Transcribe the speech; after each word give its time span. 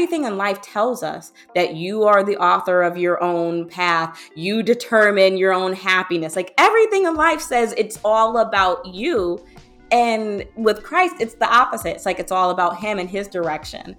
everything 0.00 0.24
in 0.24 0.38
life 0.38 0.62
tells 0.62 1.02
us 1.02 1.34
that 1.54 1.74
you 1.74 2.04
are 2.04 2.24
the 2.24 2.38
author 2.38 2.80
of 2.80 2.96
your 2.96 3.22
own 3.22 3.68
path. 3.68 4.18
You 4.34 4.62
determine 4.62 5.36
your 5.36 5.52
own 5.52 5.74
happiness. 5.74 6.36
Like 6.36 6.54
everything 6.56 7.04
in 7.04 7.14
life 7.16 7.42
says 7.42 7.74
it's 7.76 8.00
all 8.02 8.38
about 8.38 8.86
you. 8.86 9.44
And 9.90 10.46
with 10.56 10.82
Christ, 10.82 11.16
it's 11.20 11.34
the 11.34 11.54
opposite. 11.54 11.96
It's 11.96 12.06
like 12.06 12.18
it's 12.18 12.32
all 12.32 12.48
about 12.48 12.78
Him 12.78 12.98
and 12.98 13.10
His 13.10 13.28
direction. 13.28 13.94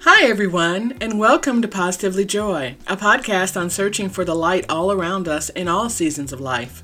Hi, 0.00 0.28
everyone, 0.28 0.98
and 1.00 1.16
welcome 1.16 1.62
to 1.62 1.68
Positively 1.68 2.24
Joy, 2.24 2.74
a 2.88 2.96
podcast 2.96 3.56
on 3.56 3.70
searching 3.70 4.08
for 4.08 4.24
the 4.24 4.34
light 4.34 4.66
all 4.68 4.90
around 4.90 5.28
us 5.28 5.50
in 5.50 5.68
all 5.68 5.88
seasons 5.88 6.32
of 6.32 6.40
life. 6.40 6.82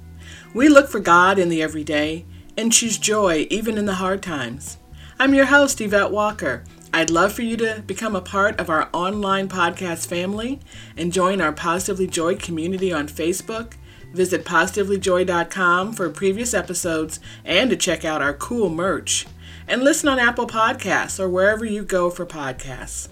We 0.55 0.69
look 0.69 0.89
for 0.89 1.01
God 1.01 1.41
in 1.41 1.49
the 1.49 1.61
everyday 1.61 2.25
and 2.57 2.73
choose 2.73 2.99
joy 2.99 3.49
even 3.51 3.79
in 3.79 3.87
the 3.87 3.95
hard 3.95 4.23
times. 4.23 4.79
I'm 5.19 5.35
your 5.35 5.47
host, 5.47 5.81
Yvette 5.81 6.13
Walker. 6.13 6.63
I'd 6.97 7.11
love 7.11 7.35
for 7.35 7.43
you 7.43 7.59
to 7.59 7.85
become 7.87 8.17
a 8.17 8.23
part 8.23 8.59
of 8.59 8.71
our 8.71 8.89
online 8.91 9.51
podcast 9.51 10.07
family 10.07 10.61
and 10.97 11.13
join 11.13 11.43
our 11.43 11.53
Positively 11.53 12.07
Joy 12.07 12.37
community 12.37 12.91
on 12.91 13.07
Facebook. 13.07 13.75
Visit 14.15 14.47
positivelyjoy.com 14.47 15.93
for 15.93 16.09
previous 16.09 16.55
episodes 16.55 17.21
and 17.45 17.69
to 17.69 17.77
check 17.77 18.07
out 18.07 18.23
our 18.23 18.33
cool 18.33 18.71
merch 18.71 19.27
and 19.69 19.85
listen 19.85 20.09
on 20.09 20.19
Apple 20.19 20.47
Podcasts 20.47 21.21
or 21.21 21.29
wherever 21.29 21.67
you 21.67 21.85
go 21.85 22.09
for 22.09 22.25
podcasts. 22.25 23.09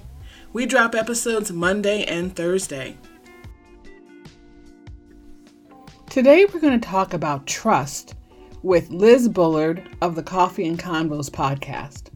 We 0.55 0.65
drop 0.65 0.95
episodes 0.95 1.53
Monday 1.53 2.05
and 2.05 2.35
Thursday. 2.35 2.97
Today 6.09 6.47
we're 6.47 6.61
going 6.61 6.81
to 6.81 6.89
talk 6.89 7.13
about 7.13 7.47
trust 7.47 8.15
with 8.63 8.89
Liz 8.89 9.29
Bullard 9.29 9.87
of 10.01 10.15
the 10.15 10.23
Coffee 10.23 10.67
and 10.67 10.79
Convos 10.79 11.29
podcast. 11.29 12.14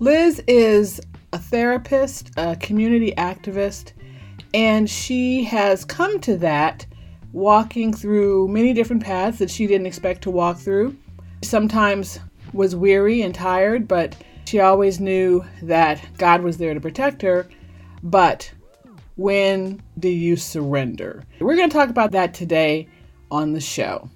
Liz 0.00 0.42
is 0.48 0.98
a 1.34 1.38
therapist, 1.38 2.30
a 2.38 2.56
community 2.56 3.12
activist, 3.18 3.92
and 4.54 4.88
she 4.88 5.44
has 5.44 5.84
come 5.84 6.18
to 6.20 6.38
that 6.38 6.86
walking 7.34 7.92
through 7.92 8.48
many 8.48 8.72
different 8.72 9.04
paths 9.04 9.38
that 9.40 9.50
she 9.50 9.66
didn't 9.66 9.86
expect 9.86 10.22
to 10.22 10.30
walk 10.30 10.56
through. 10.56 10.96
Sometimes 11.42 12.18
was 12.54 12.74
weary 12.74 13.20
and 13.20 13.34
tired, 13.34 13.86
but 13.86 14.16
she 14.46 14.58
always 14.60 15.00
knew 15.00 15.44
that 15.60 16.00
God 16.16 16.40
was 16.40 16.56
there 16.56 16.72
to 16.72 16.80
protect 16.80 17.20
her. 17.20 17.46
But 18.02 18.50
when 19.16 19.82
do 19.98 20.08
you 20.08 20.36
surrender? 20.36 21.24
We're 21.40 21.56
going 21.56 21.68
to 21.68 21.76
talk 21.76 21.90
about 21.90 22.12
that 22.12 22.32
today 22.32 22.88
on 23.30 23.52
the 23.52 23.60
show. 23.60 24.08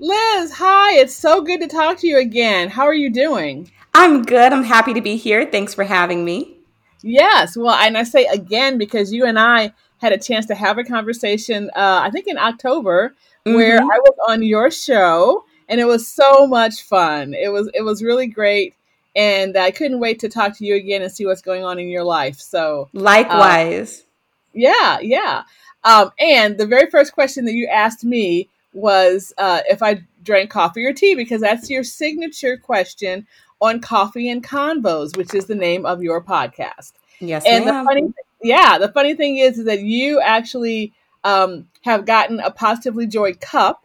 Liz, 0.00 0.52
hi. 0.52 0.94
It's 0.94 1.14
so 1.14 1.42
good 1.42 1.60
to 1.60 1.66
talk 1.66 1.98
to 1.98 2.06
you 2.06 2.18
again. 2.18 2.68
How 2.68 2.84
are 2.84 2.94
you 2.94 3.10
doing? 3.10 3.70
I'm 3.94 4.22
good. 4.22 4.52
I'm 4.52 4.62
happy 4.62 4.94
to 4.94 5.00
be 5.00 5.16
here. 5.16 5.44
Thanks 5.44 5.74
for 5.74 5.82
having 5.82 6.24
me. 6.24 6.56
Yes. 7.02 7.56
Well, 7.56 7.74
and 7.74 7.98
I 7.98 8.04
say 8.04 8.26
again 8.26 8.78
because 8.78 9.12
you 9.12 9.26
and 9.26 9.38
I 9.38 9.72
had 9.98 10.12
a 10.12 10.18
chance 10.18 10.46
to 10.46 10.54
have 10.54 10.78
a 10.78 10.84
conversation, 10.84 11.70
uh, 11.74 12.00
I 12.02 12.10
think 12.10 12.28
in 12.28 12.38
October, 12.38 13.14
mm-hmm. 13.44 13.56
where 13.56 13.80
I 13.80 13.98
was 13.98 14.16
on 14.28 14.44
your 14.44 14.70
show 14.70 15.44
and 15.68 15.80
it 15.80 15.86
was 15.86 16.06
so 16.06 16.46
much 16.46 16.82
fun. 16.82 17.34
It 17.34 17.48
was 17.48 17.68
it 17.74 17.82
was 17.82 18.02
really 18.02 18.26
great, 18.26 18.74
and 19.14 19.56
I 19.56 19.70
couldn't 19.70 20.00
wait 20.00 20.20
to 20.20 20.28
talk 20.28 20.56
to 20.58 20.64
you 20.64 20.76
again 20.76 21.02
and 21.02 21.12
see 21.12 21.26
what's 21.26 21.42
going 21.42 21.64
on 21.64 21.78
in 21.78 21.88
your 21.88 22.04
life. 22.04 22.38
So 22.38 22.88
likewise, 22.92 24.00
um, 24.00 24.06
yeah, 24.54 24.98
yeah. 25.00 25.42
Um, 25.84 26.10
and 26.18 26.56
the 26.56 26.66
very 26.66 26.90
first 26.90 27.12
question 27.12 27.44
that 27.44 27.54
you 27.54 27.66
asked 27.66 28.04
me 28.04 28.48
was 28.72 29.32
uh, 29.38 29.60
if 29.68 29.82
I 29.82 30.02
drank 30.22 30.50
coffee 30.50 30.84
or 30.84 30.92
tea 30.92 31.14
because 31.14 31.40
that's 31.40 31.70
your 31.70 31.84
signature 31.84 32.56
question 32.56 33.26
on 33.60 33.80
Coffee 33.80 34.28
and 34.28 34.44
Convos, 34.44 35.16
which 35.16 35.34
is 35.34 35.46
the 35.46 35.54
name 35.54 35.84
of 35.84 36.02
your 36.02 36.22
podcast. 36.22 36.92
Yes, 37.20 37.44
and 37.46 37.64
ma'am. 37.64 37.84
the 37.84 37.88
funny, 37.88 38.12
yeah, 38.42 38.78
the 38.78 38.92
funny 38.92 39.14
thing 39.14 39.38
is, 39.38 39.58
is 39.58 39.64
that 39.64 39.80
you 39.80 40.20
actually 40.20 40.92
um, 41.24 41.68
have 41.82 42.06
gotten 42.06 42.38
a 42.40 42.50
positively 42.50 43.06
joy 43.06 43.34
cup 43.34 43.84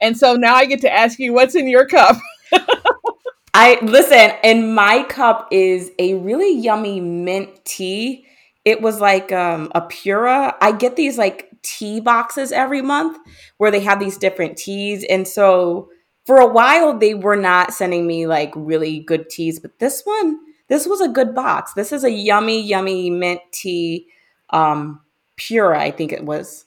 and 0.00 0.16
so 0.16 0.34
now 0.34 0.54
I 0.54 0.66
get 0.66 0.80
to 0.82 0.92
ask 0.92 1.18
you 1.18 1.32
what's 1.32 1.54
in 1.54 1.68
your 1.68 1.86
cup. 1.86 2.16
I 3.54 3.78
listen, 3.82 4.32
and 4.44 4.74
my 4.74 5.02
cup 5.04 5.48
is 5.50 5.90
a 5.98 6.14
really 6.14 6.54
yummy 6.58 7.00
mint 7.00 7.64
tea. 7.64 8.26
It 8.64 8.82
was 8.82 9.00
like 9.00 9.32
um, 9.32 9.72
a 9.74 9.80
Pura. 9.80 10.54
I 10.60 10.72
get 10.72 10.96
these 10.96 11.16
like 11.16 11.50
tea 11.66 12.00
boxes 12.00 12.52
every 12.52 12.80
month 12.80 13.18
where 13.58 13.70
they 13.70 13.80
have 13.80 14.00
these 14.00 14.16
different 14.16 14.56
teas. 14.56 15.04
And 15.04 15.26
so 15.26 15.90
for 16.24 16.38
a 16.38 16.46
while, 16.46 16.96
they 16.96 17.14
were 17.14 17.36
not 17.36 17.74
sending 17.74 18.06
me 18.06 18.26
like 18.26 18.52
really 18.54 19.00
good 19.00 19.28
teas, 19.28 19.58
but 19.58 19.78
this 19.78 20.02
one, 20.04 20.38
this 20.68 20.86
was 20.86 21.00
a 21.00 21.08
good 21.08 21.34
box. 21.34 21.74
This 21.74 21.92
is 21.92 22.04
a 22.04 22.10
yummy, 22.10 22.62
yummy 22.62 23.10
mint 23.10 23.40
tea, 23.52 24.06
um, 24.50 25.00
Pura, 25.36 25.78
I 25.78 25.90
think 25.90 26.12
it 26.12 26.24
was. 26.24 26.64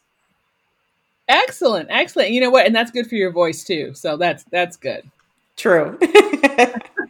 Excellent, 1.28 1.88
excellent. 1.92 2.32
You 2.32 2.42
know 2.42 2.50
what? 2.50 2.66
And 2.66 2.76
that's 2.76 2.92
good 2.92 3.08
for 3.08 3.16
your 3.16 3.32
voice 3.32 3.64
too. 3.64 3.94
So 3.94 4.18
that's 4.18 4.44
that's 4.52 4.78
good. 4.78 5.10
True. 5.56 5.98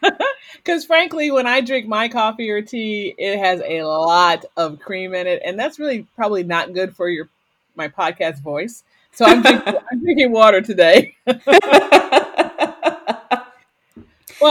Because 0.64 0.86
frankly, 0.86 1.32
when 1.32 1.48
I 1.48 1.62
drink 1.62 1.88
my 1.88 2.10
coffee 2.10 2.50
or 2.50 2.62
tea, 2.62 3.16
it 3.18 3.40
has 3.40 3.62
a 3.66 3.84
lot 3.84 4.46
of 4.58 4.80
cream 4.80 5.14
in 5.14 5.26
it, 5.26 5.42
and 5.46 5.58
that's 5.58 5.80
really 5.80 6.06
probably 6.16 6.44
not 6.44 6.74
good 6.74 6.96
for 6.96 7.10
your 7.10 7.30
my 7.80 7.88
podcast 7.88 8.42
voice. 8.42 8.84
So 9.12 9.26
I'm 9.26 9.42
drinking, 9.42 9.74
I'm 9.92 10.04
drinking 10.04 10.32
water 10.32 10.62
today. 10.62 11.16
well, 11.26 11.36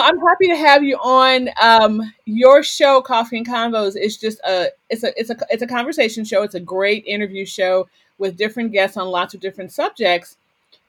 I'm 0.02 0.18
happy 0.18 0.48
to 0.48 0.56
have 0.56 0.82
you 0.82 0.96
on. 0.96 1.50
Um, 1.60 2.12
your 2.24 2.64
show, 2.64 3.00
Coffee 3.00 3.36
and 3.38 3.46
Convos, 3.46 3.96
is 3.96 4.16
just 4.16 4.40
a 4.40 4.70
it's 4.90 5.04
a 5.04 5.12
it's 5.16 5.30
a 5.30 5.36
it's 5.50 5.62
a 5.62 5.66
conversation 5.66 6.24
show. 6.24 6.42
It's 6.42 6.56
a 6.56 6.60
great 6.60 7.04
interview 7.06 7.46
show 7.46 7.88
with 8.16 8.36
different 8.36 8.72
guests 8.72 8.96
on 8.96 9.06
lots 9.08 9.34
of 9.34 9.40
different 9.40 9.70
subjects. 9.70 10.36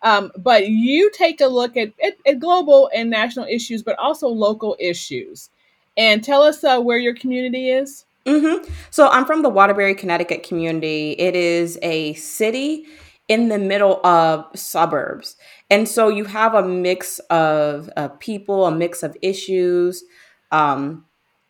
Um, 0.01 0.31
but 0.38 0.69
you 0.69 1.11
take 1.11 1.41
a 1.41 1.45
look 1.45 1.75
at, 1.75 1.91
at, 2.01 2.16
at, 2.25 2.39
global 2.39 2.89
and 2.95 3.09
national 3.09 3.45
issues, 3.45 3.83
but 3.83 4.00
also 4.00 4.29
local 4.29 4.77
issues. 4.79 5.50
And 5.97 6.23
tell 6.23 6.41
us 6.41 6.63
uh, 6.63 6.79
where 6.79 6.97
your 6.97 7.13
community 7.13 7.69
is. 7.69 8.06
Mm-hmm. 8.25 8.72
So 8.91 9.07
I'm 9.07 9.25
from 9.25 9.41
the 9.41 9.50
Waterbury, 9.50 9.96
Connecticut 9.96 10.44
community. 10.44 11.12
It 11.18 11.35
is 11.35 11.80
a 11.81 12.13
city 12.13 12.85
in 13.28 13.50
the 13.50 13.59
middle 13.59 14.06
of 14.06 14.46
suburbs. 14.56 15.35
And 15.69 15.88
so 15.88 16.09
you 16.09 16.25
have 16.25 16.53
a 16.56 16.63
mix 16.63 17.19
of 17.30 17.90
uh, 17.96 18.09
people, 18.19 18.66
a 18.66 18.72
mix 18.72 19.03
of 19.03 19.16
issues. 19.22 20.03
Um, 20.52 21.06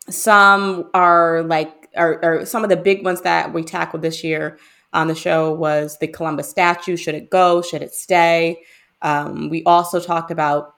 some 0.09 0.90
are 0.94 1.44
like, 1.44 1.88
are 1.96 2.46
some 2.46 2.63
of 2.63 2.69
the 2.69 2.78
big 2.78 3.03
ones 3.03 3.22
that 3.22 3.53
we 3.53 3.63
tackled 3.63 4.01
this 4.01 4.24
year 4.24 4.59
on 4.94 5.07
the 5.07 5.16
show 5.16 5.53
was 5.53 5.97
the 6.00 6.07
Columbus 6.07 6.50
statue. 6.50 6.97
Should 6.97 7.16
it 7.16 7.30
go? 7.30 7.62
Should 7.62 7.81
it 7.81 7.94
stay? 7.94 8.62
Um, 9.01 9.50
we 9.50 9.63
also 9.63 10.00
talked 10.00 10.31
about 10.31 10.75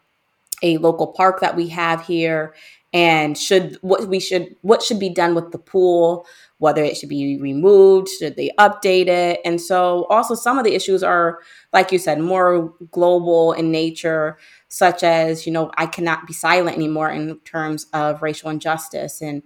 a 0.62 0.78
local 0.78 1.08
park 1.08 1.40
that 1.42 1.56
we 1.56 1.70
have 1.70 2.06
here 2.06 2.54
and 2.94 3.38
should 3.38 3.78
what 3.82 4.08
we 4.08 4.20
should 4.20 4.56
what 4.62 4.82
should 4.82 5.00
be 5.00 5.10
done 5.10 5.34
with 5.34 5.52
the 5.52 5.58
pool 5.58 6.26
whether 6.58 6.84
it 6.84 6.98
should 6.98 7.10
be 7.10 7.38
removed 7.40 8.10
should 8.10 8.36
they 8.36 8.52
update 8.60 9.08
it 9.08 9.40
and 9.46 9.62
so 9.62 10.06
also 10.10 10.36
some 10.36 10.58
of 10.58 10.66
the 10.66 10.76
issues 10.76 11.02
are 11.02 11.40
like 11.74 11.92
you 11.92 11.98
said 11.98 12.20
more 12.20 12.74
global 12.92 13.54
in 13.54 13.72
nature 13.72 14.38
such 14.68 15.04
as 15.04 15.46
you 15.46 15.54
know 15.54 15.72
i 15.78 15.86
cannot 15.86 16.28
be 16.28 16.34
silent 16.34 16.76
anymore 16.76 17.10
in 17.10 17.40
terms 17.40 17.86
of 17.94 18.22
racial 18.22 18.50
injustice 18.50 19.22
and 19.22 19.42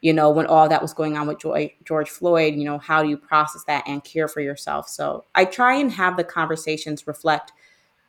you 0.00 0.12
know, 0.12 0.30
when 0.30 0.46
all 0.46 0.68
that 0.68 0.80
was 0.80 0.94
going 0.94 1.16
on 1.16 1.26
with 1.26 1.38
George 1.84 2.08
Floyd, 2.08 2.54
you 2.54 2.64
know, 2.64 2.78
how 2.78 3.02
do 3.02 3.08
you 3.08 3.16
process 3.16 3.64
that 3.64 3.84
and 3.86 4.02
care 4.02 4.28
for 4.28 4.40
yourself? 4.40 4.88
So 4.88 5.24
I 5.34 5.44
try 5.44 5.76
and 5.76 5.92
have 5.92 6.16
the 6.16 6.24
conversations 6.24 7.06
reflect 7.06 7.52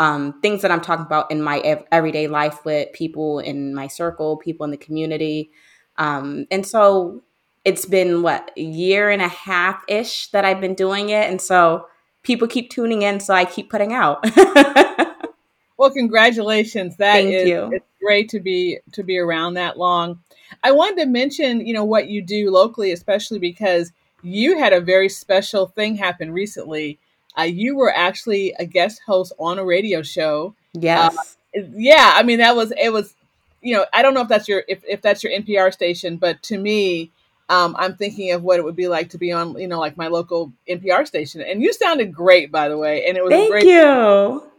um, 0.02 0.42
things 0.42 0.64
that 0.64 0.72
I'm 0.72 0.82
talking 0.82 1.06
about 1.06 1.30
in 1.30 1.44
my 1.44 1.60
ev- 1.60 1.84
everyday 1.92 2.28
life 2.28 2.66
with 2.66 2.92
people 2.92 3.38
in 3.38 3.76
my 3.76 3.86
circle, 3.86 4.36
people 4.38 4.64
in 4.64 4.72
the 4.72 4.78
community. 4.78 5.52
Um, 5.98 6.48
and 6.50 6.66
so 6.66 7.22
it's 7.66 7.86
been 7.86 8.24
what 8.24 8.50
a 8.58 8.62
year 8.62 9.12
and 9.12 9.22
a 9.22 9.28
half 9.28 9.84
ish 9.88 10.32
that 10.32 10.44
I've 10.44 10.60
been 10.60 10.74
doing 10.74 11.10
it. 11.10 11.30
And 11.30 11.40
so 11.40 11.86
people 12.24 12.48
keep 12.48 12.72
tuning 12.72 13.04
in. 13.04 13.20
So 13.20 13.36
I 13.36 13.46
keep 13.46 13.70
putting 13.70 13.94
out. 13.94 14.26
well, 15.78 15.92
congratulations. 15.92 16.98
That 16.98 17.18
Thank 17.18 17.36
is, 17.36 17.50
you. 17.50 17.70
it's 17.72 17.86
great 18.02 18.28
to 18.30 18.40
be, 18.40 18.80
to 18.94 19.04
be 19.04 19.20
around 19.20 19.54
that 19.54 19.78
long. 19.78 20.20
I 20.64 20.72
wanted 20.72 21.04
to 21.04 21.10
mention, 21.10 21.64
you 21.64 21.76
know, 21.76 21.86
what 21.86 22.10
you 22.10 22.24
do 22.24 22.50
locally, 22.50 22.92
especially 22.92 23.38
because 23.38 23.92
you 24.24 24.58
had 24.58 24.74
a 24.74 24.82
very 24.82 25.10
special 25.10 25.68
thing 25.68 25.96
happen 25.96 26.32
recently. 26.32 26.98
Uh, 27.38 27.44
you 27.44 27.76
were 27.76 27.94
actually 27.94 28.54
a 28.60 28.66
guest 28.66 29.02
host 29.06 29.34
on 29.40 29.60
a 29.60 29.66
radio 29.66 30.02
show. 30.02 30.54
Yes. 30.74 31.38
Uh, 31.56 31.62
yeah, 31.74 32.14
I 32.16 32.24
mean 32.24 32.40
that 32.40 32.56
was 32.56 32.72
it 32.72 32.92
was, 32.92 33.14
you 33.62 33.76
know, 33.76 33.86
I 33.94 34.02
don't 34.02 34.14
know 34.14 34.22
if 34.22 34.28
that's 34.28 34.48
your 34.48 34.64
if, 34.68 34.84
if 34.88 35.02
that's 35.02 35.24
your 35.24 35.32
NPR 35.34 35.72
station, 35.74 36.18
but 36.18 36.42
to 36.44 36.58
me, 36.58 37.12
um, 37.50 37.76
I'm 37.78 37.96
thinking 37.96 38.32
of 38.32 38.44
what 38.44 38.60
it 38.60 38.64
would 38.64 38.76
be 38.78 38.88
like 38.88 39.10
to 39.10 39.18
be 39.18 39.32
on, 39.32 39.60
you 39.60 39.68
know, 39.68 39.80
like 39.80 39.98
my 39.98 40.08
local 40.08 40.54
NPR 40.70 41.06
station. 41.06 41.42
And 41.42 41.62
you 41.62 41.74
sounded 41.74 42.14
great, 42.14 42.52
by 42.52 42.70
the 42.70 42.78
way. 42.78 43.06
And 43.06 43.18
it 43.18 43.24
was 43.24 43.32
Thank 43.32 43.52
great. 43.52 43.66
you. 43.66 44.50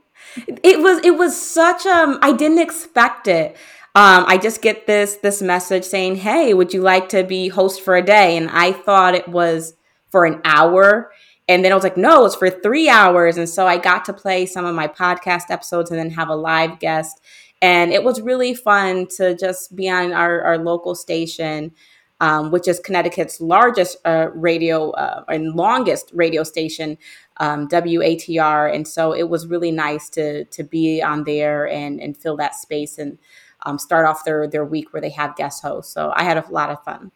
It 0.63 0.81
was 0.81 1.05
it 1.05 1.17
was 1.17 1.41
such 1.41 1.85
um 1.87 2.19
I 2.23 2.33
didn't 2.33 2.59
expect 2.59 3.29
it. 3.29 3.57
um, 3.95 4.25
I 4.27 4.39
just 4.39 4.63
get 4.63 4.87
this 4.87 5.17
this 5.17 5.43
message 5.43 5.85
saying, 5.85 6.17
"Hey, 6.17 6.55
would 6.55 6.73
you 6.73 6.81
like 6.81 7.09
to 7.11 7.25
be 7.25 7.49
host 7.49 7.81
for 7.83 7.97
a 7.97 8.03
day?" 8.03 8.37
And 8.37 8.49
I 8.51 8.73
thought 8.73 9.15
it 9.15 9.29
was 9.29 9.75
for 10.11 10.25
an 10.25 10.41
hour, 10.45 11.11
and 11.49 11.65
then 11.65 11.73
I 11.73 11.75
was 11.75 11.85
like, 11.85 11.97
"No, 11.97 12.25
it's 12.25 12.35
for 12.35 12.51
three 12.51 12.89
hours." 12.89 13.37
And 13.37 13.49
so 13.49 13.67
I 13.67 13.79
got 13.79 14.05
to 14.07 14.13
play 14.13 14.47
some 14.47 14.65
of 14.65 14.75
my 14.75 14.89
podcast 14.89 15.51
episodes 15.51 15.91
and 15.91 15.99
then 15.99 16.11
have 16.11 16.29
a 16.29 16.37
live 16.37 16.79
guest, 16.79 17.21
and 17.61 17.93
it 17.93 18.05
was 18.05 18.21
really 18.21 18.55
fun 18.55 19.07
to 19.17 19.37
just 19.37 19.75
be 19.75 19.89
on 19.89 20.13
our, 20.13 20.43
our 20.43 20.59
local 20.59 20.95
station. 20.95 21.73
Um, 22.21 22.53
which 22.53 22.69
is 22.69 22.79
Connecticut's 22.79 23.41
largest 23.41 23.97
uh, 24.05 24.29
radio 24.33 24.91
uh, 24.93 25.25
and 25.27 25.57
longest 25.57 26.13
radio 26.15 26.45
station, 26.45 26.97
um, 27.39 27.67
WATR. 27.67 28.73
And 28.73 28.87
so 28.87 29.13
it 29.13 29.29
was 29.29 29.49
really 29.49 29.73
nice 29.73 30.09
to 30.11 30.45
to 30.45 30.63
be 30.63 31.03
on 31.03 31.25
there 31.25 31.69
and 31.69 32.01
and 32.01 32.17
fill 32.17 32.37
that 32.37 32.55
space 32.55 32.97
and 32.97 33.19
um, 33.65 33.79
start 33.79 34.07
off 34.07 34.25
their 34.25 34.47
their 34.47 34.65
week 34.65 34.93
where 34.93 35.03
they 35.03 35.11
have 35.11 35.37
guest 35.37 35.63
hosts. 35.63 35.93
So 35.93 36.13
I 36.15 36.23
had 36.23 36.37
a 36.37 36.49
lot 36.49 36.71
of 36.71 36.83
fun. 36.85 37.11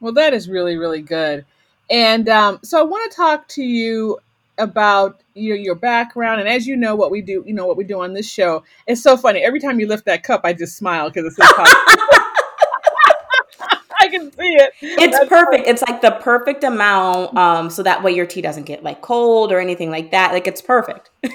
Well, 0.00 0.12
that 0.12 0.32
is 0.32 0.48
really 0.48 0.76
really 0.76 1.02
good. 1.02 1.44
And 1.90 2.28
um, 2.28 2.60
so 2.62 2.80
I 2.80 2.82
want 2.82 3.10
to 3.10 3.16
talk 3.16 3.48
to 3.48 3.62
you 3.62 4.18
about 4.58 5.20
your 5.34 5.56
your 5.56 5.74
background 5.74 6.38
and 6.38 6.48
as 6.48 6.66
you 6.66 6.76
know 6.76 6.94
what 6.94 7.10
we 7.10 7.22
do 7.22 7.42
you 7.46 7.54
know 7.54 7.66
what 7.66 7.74
we 7.74 7.84
do 7.84 8.02
on 8.02 8.12
this 8.12 8.30
show 8.30 8.62
it's 8.86 9.02
so 9.02 9.16
funny 9.16 9.40
every 9.40 9.58
time 9.58 9.80
you 9.80 9.88
lift 9.88 10.04
that 10.04 10.22
cup 10.22 10.42
i 10.44 10.52
just 10.52 10.76
smile 10.76 11.08
because 11.08 11.24
it's 11.24 11.36
so 11.36 11.42
I 14.02 14.08
can 14.08 14.32
see 14.32 14.54
it. 14.54 14.72
It's 14.80 15.16
That's 15.16 15.28
perfect. 15.28 15.64
Funny. 15.64 15.68
It's 15.68 15.82
like 15.82 16.00
the 16.00 16.10
perfect 16.10 16.64
amount, 16.64 17.36
um, 17.36 17.70
so 17.70 17.84
that 17.84 18.02
way 18.02 18.12
your 18.12 18.26
tea 18.26 18.40
doesn't 18.40 18.64
get 18.64 18.82
like 18.82 19.00
cold 19.00 19.52
or 19.52 19.60
anything 19.60 19.90
like 19.90 20.10
that. 20.10 20.32
Like 20.32 20.46
it's 20.46 20.62
perfect. 20.62 21.10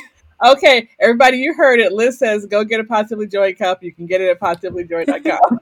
Okay, 0.45 0.87
everybody, 0.99 1.37
you 1.37 1.55
heard 1.55 1.79
it. 1.79 1.93
Liz 1.93 2.19
says 2.19 2.45
go 2.45 2.63
get 2.63 2.79
a 2.79 2.83
Positively 2.83 3.25
Joy 3.25 3.55
cup. 3.55 3.81
You 3.81 3.91
can 3.91 4.05
get 4.05 4.21
it 4.21 4.29
at 4.29 4.39
positivelyjoy.com. 4.39 5.59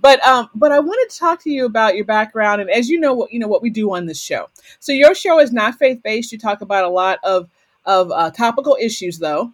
but 0.00 0.24
um, 0.26 0.48
but 0.54 0.72
I 0.72 0.78
wanted 0.78 1.10
to 1.10 1.18
talk 1.18 1.42
to 1.42 1.50
you 1.50 1.66
about 1.66 1.96
your 1.96 2.04
background, 2.04 2.60
and 2.60 2.70
as 2.70 2.88
you 2.88 2.98
know, 2.98 3.12
what 3.14 3.32
you 3.32 3.38
know 3.38 3.48
what 3.48 3.62
we 3.62 3.70
do 3.70 3.92
on 3.92 4.06
this 4.06 4.20
show. 4.20 4.48
So 4.80 4.92
your 4.92 5.14
show 5.14 5.38
is 5.38 5.52
not 5.52 5.76
faith 5.76 6.02
based. 6.02 6.32
You 6.32 6.38
talk 6.38 6.60
about 6.60 6.84
a 6.84 6.88
lot 6.88 7.18
of 7.22 7.48
of 7.84 8.10
uh, 8.10 8.30
topical 8.30 8.76
issues, 8.80 9.18
though. 9.18 9.52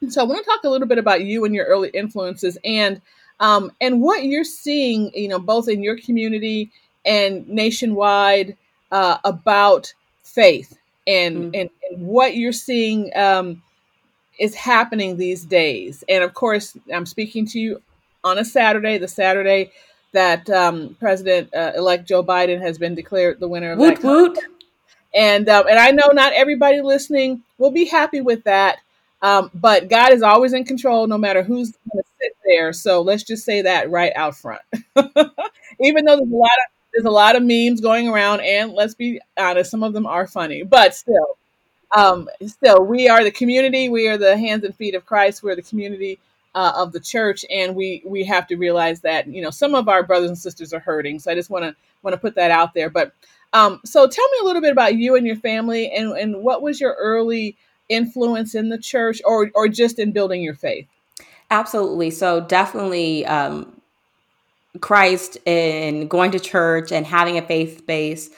And 0.00 0.12
so 0.12 0.22
I 0.22 0.24
want 0.24 0.44
to 0.44 0.50
talk 0.50 0.64
a 0.64 0.68
little 0.68 0.88
bit 0.88 0.98
about 0.98 1.24
you 1.24 1.44
and 1.44 1.54
your 1.54 1.66
early 1.66 1.90
influences, 1.90 2.58
and 2.64 3.00
um, 3.40 3.72
and 3.80 4.00
what 4.00 4.24
you're 4.24 4.44
seeing, 4.44 5.10
you 5.14 5.28
know, 5.28 5.38
both 5.38 5.68
in 5.68 5.82
your 5.82 5.96
community 5.96 6.70
and 7.04 7.48
nationwide 7.48 8.56
uh, 8.90 9.18
about 9.24 9.92
faith 10.22 10.78
and 11.06 11.36
mm-hmm. 11.36 11.44
and, 11.54 11.70
and, 11.90 12.06
what 12.06 12.36
you're 12.36 12.52
seeing 12.52 13.10
um, 13.16 13.62
is 14.38 14.54
happening 14.54 15.16
these 15.16 15.44
days. 15.44 16.04
And 16.08 16.22
of 16.22 16.34
course, 16.34 16.76
I'm 16.92 17.06
speaking 17.06 17.46
to 17.48 17.60
you 17.60 17.82
on 18.24 18.38
a 18.38 18.44
Saturday, 18.44 18.98
the 18.98 19.08
Saturday 19.08 19.72
that 20.12 20.48
um, 20.50 20.96
President-elect 21.00 22.02
uh, 22.02 22.06
Joe 22.06 22.22
Biden 22.22 22.60
has 22.60 22.78
been 22.78 22.94
declared 22.94 23.40
the 23.40 23.48
winner 23.48 23.72
of 23.72 23.78
woot, 23.78 24.00
that. 24.00 24.04
Woot. 24.04 24.38
And 25.14 25.48
um, 25.48 25.66
and 25.68 25.78
I 25.78 25.90
know 25.90 26.08
not 26.12 26.32
everybody 26.32 26.80
listening 26.80 27.42
will 27.58 27.70
be 27.70 27.84
happy 27.84 28.20
with 28.20 28.44
that. 28.44 28.78
Um, 29.20 29.50
but 29.54 29.88
God 29.88 30.12
is 30.12 30.22
always 30.22 30.52
in 30.52 30.64
control, 30.64 31.06
no 31.06 31.16
matter 31.16 31.42
who's 31.42 31.70
going 31.70 32.02
to 32.02 32.08
sit 32.20 32.36
there. 32.44 32.72
So 32.72 33.02
let's 33.02 33.22
just 33.22 33.44
say 33.44 33.62
that 33.62 33.88
right 33.88 34.12
out 34.16 34.36
front. 34.36 34.62
Even 35.80 36.04
though 36.04 36.16
there's 36.16 36.32
a 36.32 36.36
lot 36.36 36.50
of 36.50 36.72
there's 36.92 37.04
a 37.04 37.10
lot 37.10 37.36
of 37.36 37.42
memes 37.42 37.80
going 37.80 38.08
around, 38.08 38.40
and 38.40 38.72
let's 38.72 38.94
be 38.94 39.20
honest, 39.36 39.70
some 39.70 39.82
of 39.82 39.92
them 39.92 40.06
are 40.06 40.26
funny, 40.26 40.62
but 40.62 40.94
still, 40.94 41.38
um, 41.96 42.28
still, 42.46 42.84
we 42.84 43.08
are 43.08 43.24
the 43.24 43.30
community. 43.30 43.88
We 43.88 44.08
are 44.08 44.18
the 44.18 44.36
hands 44.36 44.64
and 44.64 44.74
feet 44.74 44.94
of 44.94 45.06
Christ. 45.06 45.42
We're 45.42 45.56
the 45.56 45.62
community 45.62 46.18
uh, 46.54 46.72
of 46.76 46.92
the 46.92 47.00
church, 47.00 47.44
and 47.50 47.74
we 47.74 48.02
we 48.04 48.24
have 48.24 48.46
to 48.48 48.56
realize 48.56 49.00
that 49.00 49.26
you 49.26 49.42
know 49.42 49.50
some 49.50 49.74
of 49.74 49.88
our 49.88 50.02
brothers 50.02 50.28
and 50.28 50.38
sisters 50.38 50.72
are 50.72 50.80
hurting. 50.80 51.18
So 51.18 51.30
I 51.30 51.34
just 51.34 51.50
want 51.50 51.64
to 51.64 51.74
want 52.02 52.14
to 52.14 52.18
put 52.18 52.34
that 52.34 52.50
out 52.50 52.74
there. 52.74 52.90
But 52.90 53.12
um, 53.52 53.80
so 53.84 54.06
tell 54.06 54.28
me 54.28 54.38
a 54.42 54.44
little 54.44 54.62
bit 54.62 54.72
about 54.72 54.96
you 54.96 55.16
and 55.16 55.26
your 55.26 55.36
family, 55.36 55.90
and 55.90 56.12
and 56.12 56.42
what 56.42 56.62
was 56.62 56.80
your 56.80 56.96
early 56.98 57.56
influence 57.88 58.54
in 58.54 58.68
the 58.68 58.78
church, 58.78 59.20
or 59.24 59.50
or 59.54 59.68
just 59.68 59.98
in 59.98 60.12
building 60.12 60.42
your 60.42 60.54
faith. 60.54 60.86
Absolutely. 61.50 62.10
So 62.10 62.40
definitely. 62.40 63.26
Um, 63.26 63.80
Christ 64.80 65.36
and 65.46 66.08
going 66.08 66.30
to 66.30 66.40
church 66.40 66.92
and 66.92 67.06
having 67.06 67.36
a 67.36 67.42
faith 67.42 67.86
base 67.86 68.30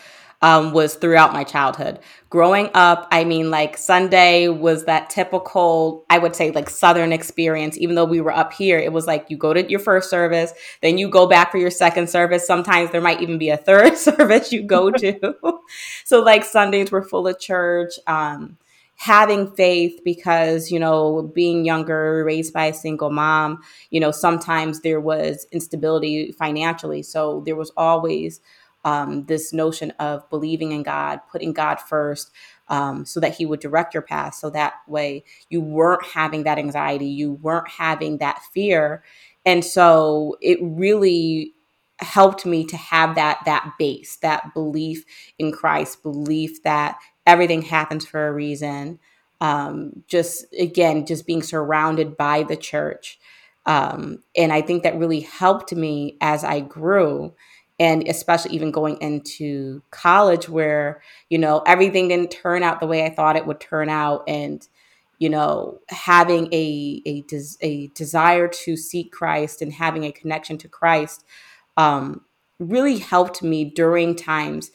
um, 0.44 0.74
was 0.74 0.94
throughout 0.96 1.32
my 1.32 1.42
childhood. 1.42 1.98
Growing 2.28 2.68
up, 2.74 3.08
I 3.10 3.24
mean, 3.24 3.50
like 3.50 3.78
Sunday 3.78 4.48
was 4.48 4.84
that 4.84 5.08
typical, 5.08 6.04
I 6.10 6.18
would 6.18 6.36
say, 6.36 6.50
like 6.50 6.68
Southern 6.68 7.14
experience. 7.14 7.78
Even 7.78 7.94
though 7.94 8.04
we 8.04 8.20
were 8.20 8.30
up 8.30 8.52
here, 8.52 8.78
it 8.78 8.92
was 8.92 9.06
like 9.06 9.24
you 9.30 9.38
go 9.38 9.54
to 9.54 9.66
your 9.70 9.80
first 9.80 10.10
service, 10.10 10.52
then 10.82 10.98
you 10.98 11.08
go 11.08 11.26
back 11.26 11.50
for 11.50 11.56
your 11.56 11.70
second 11.70 12.10
service. 12.10 12.46
Sometimes 12.46 12.90
there 12.90 13.00
might 13.00 13.22
even 13.22 13.38
be 13.38 13.48
a 13.48 13.56
third 13.56 13.96
service 13.96 14.52
you 14.52 14.62
go 14.62 14.90
to. 14.90 15.34
so, 16.04 16.20
like, 16.20 16.44
Sundays 16.44 16.92
were 16.92 17.02
full 17.02 17.26
of 17.26 17.40
church. 17.40 17.94
Um, 18.06 18.58
having 18.96 19.50
faith 19.50 20.00
because 20.04 20.70
you 20.70 20.78
know 20.78 21.28
being 21.34 21.64
younger 21.64 22.22
raised 22.24 22.52
by 22.54 22.66
a 22.66 22.72
single 22.72 23.10
mom 23.10 23.60
you 23.90 23.98
know 23.98 24.12
sometimes 24.12 24.82
there 24.82 25.00
was 25.00 25.48
instability 25.50 26.30
financially 26.30 27.02
so 27.02 27.42
there 27.44 27.56
was 27.56 27.72
always 27.76 28.40
um, 28.84 29.24
this 29.26 29.52
notion 29.52 29.90
of 29.98 30.28
believing 30.30 30.72
in 30.72 30.82
god 30.82 31.20
putting 31.30 31.52
god 31.52 31.80
first 31.80 32.30
um, 32.68 33.04
so 33.04 33.20
that 33.20 33.34
he 33.34 33.46
would 33.46 33.60
direct 33.60 33.94
your 33.94 34.02
path 34.02 34.34
so 34.34 34.50
that 34.50 34.74
way 34.86 35.24
you 35.50 35.60
weren't 35.60 36.04
having 36.04 36.44
that 36.44 36.58
anxiety 36.58 37.06
you 37.06 37.32
weren't 37.34 37.68
having 37.68 38.18
that 38.18 38.40
fear 38.52 39.02
and 39.44 39.64
so 39.64 40.36
it 40.40 40.58
really 40.62 41.52
helped 42.00 42.44
me 42.44 42.64
to 42.64 42.76
have 42.76 43.14
that 43.14 43.38
that 43.46 43.72
base 43.78 44.16
that 44.16 44.52
belief 44.54 45.04
in 45.38 45.52
christ 45.52 46.02
belief 46.02 46.62
that 46.62 46.96
everything 47.26 47.62
happens 47.62 48.06
for 48.06 48.26
a 48.28 48.32
reason. 48.32 48.98
Um, 49.40 50.04
just 50.06 50.46
again, 50.58 51.06
just 51.06 51.26
being 51.26 51.42
surrounded 51.42 52.16
by 52.16 52.42
the 52.42 52.56
church. 52.56 53.18
Um, 53.66 54.22
and 54.36 54.52
I 54.52 54.60
think 54.60 54.82
that 54.82 54.98
really 54.98 55.20
helped 55.20 55.72
me 55.72 56.16
as 56.20 56.44
I 56.44 56.60
grew. 56.60 57.34
And 57.80 58.06
especially 58.06 58.54
even 58.54 58.70
going 58.70 58.98
into 59.00 59.82
college, 59.90 60.48
where, 60.48 61.02
you 61.28 61.38
know, 61.38 61.62
everything 61.66 62.08
didn't 62.08 62.30
turn 62.30 62.62
out 62.62 62.78
the 62.78 62.86
way 62.86 63.04
I 63.04 63.10
thought 63.10 63.36
it 63.36 63.46
would 63.46 63.58
turn 63.58 63.88
out. 63.88 64.22
And, 64.28 64.66
you 65.18 65.28
know, 65.28 65.80
having 65.88 66.52
a, 66.52 67.02
a, 67.04 67.22
des- 67.22 67.56
a 67.60 67.88
desire 67.88 68.46
to 68.48 68.76
seek 68.76 69.10
Christ 69.10 69.60
and 69.60 69.72
having 69.72 70.04
a 70.04 70.12
connection 70.12 70.56
to 70.58 70.68
Christ 70.68 71.24
um, 71.76 72.20
really 72.60 72.98
helped 72.98 73.42
me 73.42 73.64
during 73.64 74.14
times 74.14 74.70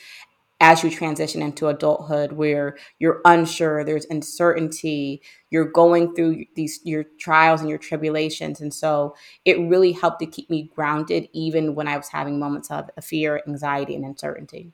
as 0.60 0.84
you 0.84 0.90
transition 0.90 1.42
into 1.42 1.68
adulthood 1.68 2.34
where 2.34 2.78
you're 3.00 3.22
unsure 3.26 3.84
there's 3.84 4.06
uncertainty 4.10 5.22
you're 5.50 5.66
going 5.66 6.14
through 6.14 6.46
these 6.56 6.80
your 6.84 7.06
trials 7.20 7.62
and 7.62 7.70
your 7.70 7.80
tribulations. 7.80 8.62
And 8.62 8.74
so 8.74 9.16
it 9.46 9.60
really 9.60 9.92
helped 9.92 10.20
to 10.20 10.26
keep 10.26 10.50
me 10.50 10.70
grounded 10.76 11.28
even 11.34 11.76
when 11.76 11.88
i 11.88 11.98
was 11.98 12.10
having 12.10 12.40
moments 12.40 12.70
of 12.70 12.90
fear 13.02 13.42
anxiety 13.48 13.96
and 13.96 14.06
uncertainty. 14.06 14.72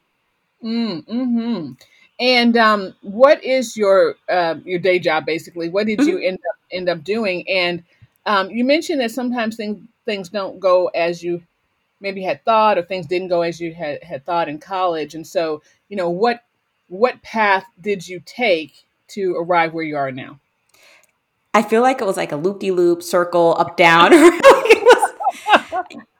Mm, 0.63 1.05
hmm 1.05 1.71
and 2.19 2.55
um, 2.55 2.95
what 3.01 3.43
is 3.43 3.75
your 3.75 4.15
uh, 4.29 4.55
your 4.63 4.79
day 4.79 4.99
job 4.99 5.25
basically? 5.25 5.69
What 5.69 5.87
did 5.87 6.01
you 6.01 6.15
mm-hmm. 6.15 6.27
end 6.27 6.39
up 6.49 6.55
end 6.71 6.89
up 6.89 7.03
doing? 7.03 7.47
And 7.49 7.83
um, 8.25 8.49
you 8.49 8.63
mentioned 8.63 9.01
that 9.01 9.11
sometimes 9.11 9.55
things 9.55 9.85
things 10.05 10.29
don't 10.29 10.59
go 10.59 10.87
as 10.87 11.23
you 11.23 11.43
maybe 11.99 12.23
had 12.23 12.43
thought 12.45 12.77
or 12.77 12.83
things 12.83 13.07
didn't 13.07 13.29
go 13.29 13.41
as 13.41 13.59
you 13.59 13.73
had, 13.73 14.03
had 14.03 14.25
thought 14.25 14.49
in 14.49 14.59
college. 14.59 15.15
And 15.15 15.25
so 15.25 15.61
you 15.89 15.97
know 15.97 16.09
what 16.09 16.43
what 16.87 17.21
path 17.21 17.65
did 17.81 18.07
you 18.07 18.21
take 18.25 18.85
to 19.09 19.35
arrive 19.35 19.73
where 19.73 19.83
you 19.83 19.97
are 19.97 20.11
now? 20.11 20.39
I 21.53 21.61
feel 21.61 21.81
like 21.81 22.01
it 22.01 22.05
was 22.05 22.17
like 22.17 22.31
a 22.31 22.35
loop-de-loop 22.35 23.01
circle 23.01 23.55
up 23.57 23.77
down. 23.77 24.11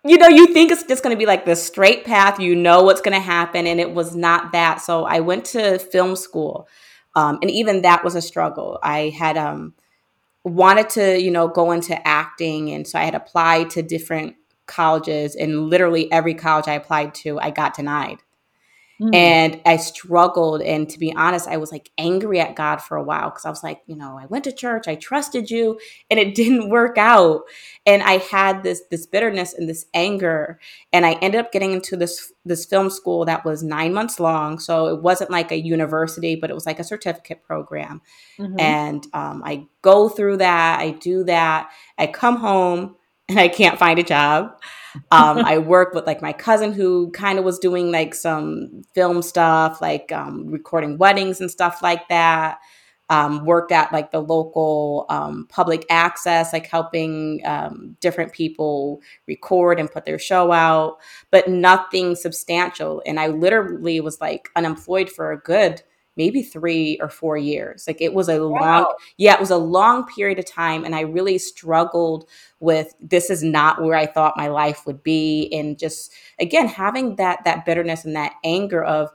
You 0.08 0.20
know 0.20 0.28
you 0.28 0.54
think 0.54 0.72
it's 0.72 0.84
just 0.84 1.02
going 1.02 1.16
to 1.16 1.18
be 1.18 1.26
like 1.26 1.46
the 1.46 1.56
straight 1.56 2.06
path 2.06 2.40
you 2.40 2.56
know 2.56 2.84
what's 2.84 3.02
going 3.02 3.16
to 3.16 3.20
happen 3.20 3.66
and 3.66 3.80
it 3.80 3.92
was 3.92 4.16
not 4.16 4.52
that. 4.52 4.80
So 4.80 5.06
i 5.06 5.20
went 5.20 5.46
to 5.46 5.80
film 5.80 6.16
school 6.16 6.68
um, 7.16 7.40
and 7.42 7.50
even 7.50 7.82
that 7.82 8.04
was 8.04 8.14
a 8.14 8.22
struggle. 8.22 8.78
I 8.84 9.10
had 9.18 9.36
um, 9.36 9.74
wanted 10.46 10.90
to 10.92 11.20
you 11.20 11.32
know 11.32 11.48
go 11.48 11.72
into 11.72 12.08
acting 12.08 12.70
and 12.70 12.88
so 12.88 13.00
i 13.00 13.04
had 13.04 13.16
applied 13.16 13.68
to 13.72 13.82
different 13.82 14.36
colleges 14.68 15.36
and 15.36 15.70
literally 15.70 16.12
every 16.12 16.34
college 16.34 16.68
I 16.68 16.74
applied 16.74 17.14
to, 17.16 17.40
I 17.40 17.52
got 17.52 17.76
denied. 17.76 18.20
Mm. 19.02 19.14
And 19.14 19.62
I 19.66 19.76
struggled. 19.76 20.62
And 20.62 20.90
to 20.90 20.98
be 20.98 21.14
honest, 21.14 21.50
I 21.50 21.58
was 21.58 21.72
like 21.72 21.92
angry 21.98 22.40
at 22.40 22.56
God 22.56 22.78
for 22.78 22.96
a 22.96 23.04
while 23.04 23.30
because 23.30 23.46
I 23.46 23.50
was 23.50 23.62
like, 23.62 23.82
you 23.88 23.96
know, 23.96 24.18
I 24.18 24.26
went 24.28 24.46
to 24.46 24.54
church, 24.54 24.88
I 24.88 24.96
trusted 24.96 25.52
you, 25.52 25.80
and 26.10 26.18
it 26.20 26.34
didn't 26.36 26.70
work 26.70 26.98
out. 26.98 27.42
And 27.86 28.02
I 28.04 28.18
had 28.18 28.64
this 28.64 28.84
this 28.90 29.06
bitterness 29.06 29.54
and 29.54 29.68
this 29.68 29.86
anger. 29.94 30.60
And 30.94 31.06
I 31.06 31.14
ended 31.14 31.40
up 31.42 31.52
getting 31.52 31.74
into 31.74 31.98
this 31.98 32.32
this 32.46 32.66
film 32.66 32.90
school 32.90 33.26
that 33.26 33.44
was 33.44 33.64
nine 33.64 33.94
months 33.94 34.20
long. 34.20 34.60
So 34.60 34.88
it 34.88 35.02
wasn't 35.02 35.32
like 35.32 35.52
a 35.52 35.60
university, 35.60 36.36
but 36.36 36.50
it 36.50 36.54
was 36.54 36.66
like 36.66 36.80
a 36.80 36.84
certificate 36.84 37.44
program. 37.44 38.02
Mm-hmm. 38.40 38.60
And 38.60 39.08
um, 39.14 39.42
I 39.44 39.68
go 39.82 40.08
through 40.08 40.38
that, 40.38 40.80
I 40.80 40.92
do 40.92 41.26
that, 41.26 41.70
I 41.98 42.08
come 42.08 42.38
home 42.38 42.96
and 43.30 43.40
I 43.40 43.48
can't 43.48 43.80
find 43.80 44.00
a 44.00 44.04
job. 44.04 44.60
Um, 45.12 45.40
I 45.40 45.58
work 45.58 45.94
with 45.94 46.08
like 46.08 46.22
my 46.22 46.32
cousin 46.34 46.72
who 46.72 47.12
kind 47.12 47.38
of 47.38 47.46
was 47.46 47.60
doing 47.60 47.92
like 47.92 48.14
some 48.14 48.84
film 48.94 49.22
stuff, 49.22 49.82
like 49.82 50.12
um, 50.12 50.48
recording 50.48 50.98
weddings 50.98 51.42
and 51.42 51.52
stuff 51.52 51.82
like 51.82 52.08
that. 52.10 52.60
Um, 53.08 53.46
worked 53.46 53.72
at 53.72 53.94
like 53.94 54.10
the 54.10 54.20
local 54.20 55.06
um, 55.10 55.46
public 55.50 55.86
access, 55.92 56.52
like 56.52 56.66
helping 56.66 57.40
um, 57.46 57.96
different 58.00 58.34
people 58.34 59.00
record 59.28 59.80
and 59.80 59.92
put 59.92 60.06
their 60.06 60.18
show 60.18 60.52
out, 60.52 60.98
but 61.30 61.48
nothing 61.48 62.16
substantial. 62.16 63.04
And 63.06 63.20
I 63.20 63.28
literally 63.28 64.00
was 64.00 64.20
like 64.20 64.50
unemployed 64.56 65.12
for 65.12 65.32
a 65.32 65.38
good 65.38 65.84
maybe 66.16 66.42
three 66.42 66.98
or 67.02 67.10
four 67.10 67.38
years. 67.38 67.86
Like 67.88 68.02
it 68.02 68.14
was 68.14 68.30
a 68.30 68.48
wow. 68.48 68.60
long, 68.60 68.94
yeah, 69.18 69.34
it 69.34 69.40
was 69.40 69.52
a 69.52 69.58
long 69.58 70.06
period 70.08 70.40
of 70.40 70.46
time. 70.46 70.86
And 70.86 70.96
I 70.96 71.02
really 71.02 71.38
struggled 71.38 72.30
with 72.60 72.94
this 73.02 73.30
is 73.30 73.44
not 73.44 73.82
where 73.82 73.96
I 73.96 74.06
thought 74.06 74.38
my 74.38 74.48
life 74.48 74.86
would 74.86 75.04
be. 75.04 75.50
And 75.54 75.78
just 75.78 76.14
again, 76.40 76.68
having 76.68 77.18
that 77.18 77.44
that 77.46 77.66
bitterness 77.66 78.06
and 78.06 78.16
that 78.16 78.34
anger 78.44 78.84
of 78.84 79.10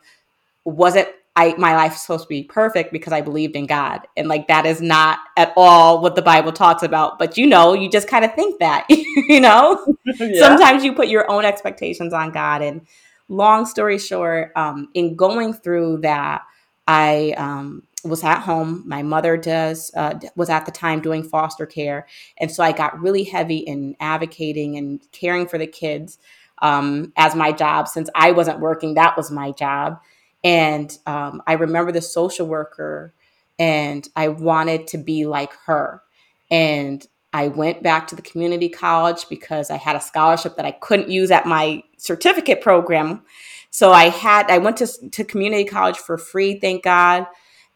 was 0.65 0.97
it 0.97 1.15
I 1.37 1.55
my 1.57 1.75
life 1.77 1.97
supposed 1.97 2.25
to 2.25 2.29
be 2.29 2.43
perfect 2.43 2.93
because 2.93 3.13
I 3.13 3.21
believed 3.21 3.57
in 3.57 3.67
God. 3.67 4.01
And 4.17 4.29
like 4.29 4.49
that 4.49 4.67
is 4.67 4.81
not 4.83 5.21
at 5.37 5.53
all 5.57 6.03
what 6.03 6.17
the 6.17 6.23
Bible 6.23 6.53
talks 6.53 6.83
about. 6.83 7.19
But 7.19 7.39
you 7.39 7.47
know, 7.47 7.73
you 7.73 7.89
just 7.89 8.09
kind 8.09 8.25
of 8.25 8.35
think 8.35 8.59
that, 8.59 8.87
you 8.91 9.41
know? 9.41 9.97
yeah. 10.19 10.41
Sometimes 10.41 10.85
you 10.85 10.93
put 10.93 11.09
your 11.09 11.31
own 11.31 11.45
expectations 11.45 12.13
on 12.13 12.33
God. 12.33 12.63
And 12.63 12.87
long 13.29 13.65
story 13.65 13.99
short, 13.99 14.53
um, 14.57 14.89
in 14.93 15.17
going 15.17 15.55
through 15.55 15.99
that, 16.03 16.43
I 16.91 17.35
um, 17.37 17.85
was 18.03 18.25
at 18.25 18.41
home. 18.41 18.83
My 18.85 19.05
mother 19.05 19.37
does 19.37 19.93
uh, 19.95 20.19
was 20.35 20.51
at 20.51 20.67
the 20.67 20.73
time 20.73 21.01
doing 21.01 21.23
foster 21.23 21.65
care, 21.65 22.09
and 22.37 22.51
so 22.51 22.65
I 22.65 22.73
got 22.73 23.01
really 23.01 23.23
heavy 23.23 23.59
in 23.59 23.95
advocating 24.01 24.77
and 24.77 25.01
caring 25.13 25.47
for 25.47 25.57
the 25.57 25.69
kids 25.69 26.19
um, 26.63 27.13
as 27.17 27.37
my 27.37 27.53
job. 27.53 27.87
Since 27.87 28.11
I 28.17 28.33
wasn't 28.33 28.59
working, 28.59 28.95
that 28.95 29.17
was 29.17 29.31
my 29.31 29.53
job. 29.53 30.01
And 30.43 30.99
um, 31.07 31.43
I 31.47 31.53
remember 31.53 31.93
the 31.93 32.03
social 32.03 32.49
worker, 32.49 33.15
and 33.57 34.09
I 34.17 34.27
wanted 34.27 34.89
to 34.89 34.99
be 34.99 35.27
like 35.27 35.53
her. 35.67 36.03
And 36.51 37.07
I 37.33 37.47
went 37.47 37.85
back 37.85 38.09
to 38.09 38.17
the 38.17 38.23
community 38.23 38.69
college 38.69 39.29
because 39.29 39.71
I 39.71 39.77
had 39.77 39.95
a 39.95 40.01
scholarship 40.01 40.57
that 40.57 40.67
I 40.67 40.73
couldn't 40.73 41.09
use 41.09 41.31
at 41.31 41.47
my 41.47 41.85
certificate 41.99 42.63
program 42.63 43.23
so 43.71 43.93
I 43.93 44.09
had 44.09 44.51
I 44.51 44.59
went 44.59 44.79
to 44.79 44.87
to 45.11 45.25
community 45.25 45.65
college 45.65 45.99
for 45.99 46.19
free, 46.19 46.59
thank 46.59 46.83
God, 46.83 47.27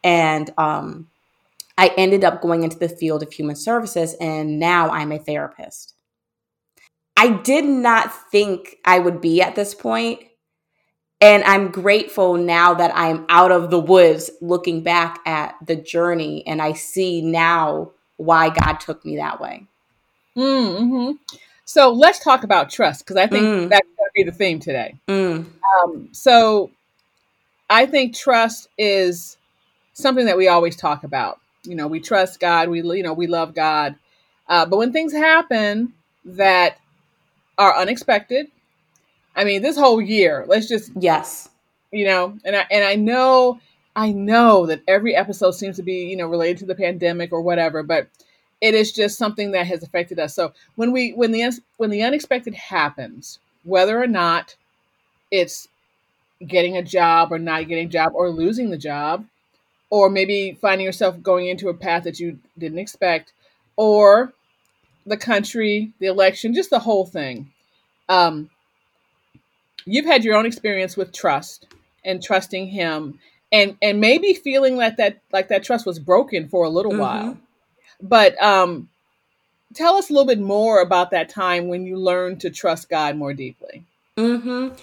and 0.03 0.51
um, 0.59 1.09
I 1.79 1.93
ended 1.97 2.25
up 2.25 2.43
going 2.43 2.65
into 2.65 2.79
the 2.79 2.89
field 2.89 3.23
of 3.23 3.33
human 3.33 3.57
services, 3.57 4.15
and 4.21 4.59
now 4.59 4.91
I'm 4.91 5.13
a 5.13 5.19
therapist. 5.19 5.95
I 7.17 7.29
did 7.29 7.65
not 7.65 8.13
think 8.31 8.77
I 8.85 8.99
would 8.99 9.21
be 9.21 9.41
at 9.41 9.55
this 9.55 9.75
point, 9.75 10.21
and 11.21 11.45
I'm 11.45 11.71
grateful 11.71 12.35
now 12.35 12.75
that 12.75 12.91
I'm 12.95 13.25
out 13.29 13.53
of 13.53 13.71
the 13.71 13.81
woods, 13.81 14.31
looking 14.41 14.83
back 14.83 15.21
at 15.27 15.55
the 15.65 15.77
journey, 15.77 16.45
and 16.47 16.61
I 16.61 16.73
see 16.73 17.23
now 17.23 17.93
why 18.17 18.51
God 18.51 18.75
took 18.75 19.05
me 19.05 19.17
that 19.17 19.41
way. 19.41 19.67
Mm-hmm. 20.37 21.13
So 21.65 21.93
let's 21.93 22.19
talk 22.19 22.45
about 22.45 22.71
trust 22.71 23.05
because 23.05 23.17
I 23.17 23.27
think 23.27 23.45
mm. 23.45 23.69
that's 23.69 23.87
going 23.87 24.09
to 24.09 24.11
be 24.15 24.23
the 24.23 24.33
theme 24.33 24.61
today. 24.61 24.97
Mm. 25.09 25.47
Um, 25.83 26.09
so 26.13 26.71
I 27.71 27.87
think 27.87 28.15
trust 28.15 28.69
is 28.77 29.37
something 29.95 30.27
that 30.27 30.37
we 30.37 30.49
always 30.49 30.77
talk 30.77 31.05
about. 31.05 31.41
You 31.65 31.75
know, 31.75 31.87
we 31.87 32.01
trust 32.01 32.41
God, 32.41 32.69
we 32.69 32.83
you 32.83 33.03
know 33.03 33.15
we 33.15 33.27
love 33.27 33.55
God, 33.55 33.97
uh, 34.49 34.67
but 34.67 34.77
when 34.77 34.93
things 34.93 35.13
happen 35.13 35.95
that 36.27 36.79
are 37.57 37.77
unexpected, 37.77 38.49
I 39.35 39.45
mean, 39.45 39.63
this 39.63 39.77
whole 39.77 40.01
year, 40.01 40.45
let's 40.47 40.69
just 40.69 40.93
yes, 41.01 41.49
you 41.91 42.05
know, 42.05 42.39
and 42.45 42.55
I 42.55 42.67
and 42.71 42.85
I 42.85 42.97
know 42.97 43.61
I 43.97 44.13
know 44.13 44.67
that 44.67 44.83
every 44.87 45.15
episode 45.17 45.53
seems 45.53 45.77
to 45.77 45.83
be 45.83 46.05
you 46.05 46.17
know 46.17 46.27
related 46.27 46.59
to 46.59 46.67
the 46.67 46.75
pandemic 46.75 47.33
or 47.33 47.41
whatever, 47.41 47.83
but 47.83 48.09
it 48.61 48.75
is 48.75 48.93
just 48.93 49.19
something 49.19 49.53
that 49.53 49.67
has 49.67 49.83
affected 49.83 50.19
us. 50.19 50.35
So 50.35 50.53
when 50.77 50.93
we 50.93 51.13
when 51.13 51.33
the 51.33 51.61
when 51.77 51.91
the 51.91 52.03
unexpected 52.03 52.55
happens, 52.55 53.39
whether 53.65 54.01
or 54.01 54.07
not 54.07 54.57
it's 55.31 55.69
getting 56.47 56.77
a 56.77 56.83
job 56.83 57.33
or 57.33 57.39
not 57.39 57.69
getting 57.69 57.87
a 57.87 57.91
job 57.91 58.13
or 58.15 58.31
losing 58.31 58.71
the 58.71 58.79
job 58.79 59.25
or 59.91 60.11
maybe 60.11 60.57
finding 60.61 60.85
yourself 60.85 61.23
going 61.23 61.47
into 61.49 61.69
a 61.69 61.75
path 61.75 62.05
that 62.05 62.19
you 62.19 62.39
didn't 62.59 62.79
expect 62.79 63.33
or 63.77 64.33
the 65.07 65.17
country 65.17 65.93
the 66.01 66.07
election 66.07 66.55
just 66.55 66.71
the 66.71 66.81
whole 66.81 67.07
thing 67.07 67.51
um, 68.09 68.51
you've 69.87 70.05
had 70.05 70.25
your 70.25 70.37
own 70.37 70.47
experience 70.47 70.97
with 70.97 71.13
trust 71.13 71.67
and 72.05 72.23
trusting 72.23 72.69
him 72.69 73.19
and 73.53 73.77
and 73.81 74.01
maybe 74.01 74.35
feeling 74.35 74.77
like 74.77 74.97
that 74.97 75.21
like 75.33 75.49
that 75.49 75.63
trust 75.63 75.87
was 75.87 75.99
broken 75.99 76.49
for 76.49 76.65
a 76.65 76.71
little 76.71 76.93
mm-hmm. 76.93 77.01
while 77.01 77.39
but 78.05 78.41
um 78.43 78.89
tell 79.75 79.97
us 79.97 80.09
a 80.09 80.13
little 80.13 80.27
bit 80.27 80.41
more 80.41 80.81
about 80.81 81.11
that 81.11 81.29
time 81.29 81.67
when 81.69 81.85
you 81.85 81.97
learned 81.97 82.41
to 82.41 82.51
trust 82.51 82.89
god 82.89 83.17
more 83.17 83.35
deeply 83.35 83.85
Mm-hmm. 84.17 84.77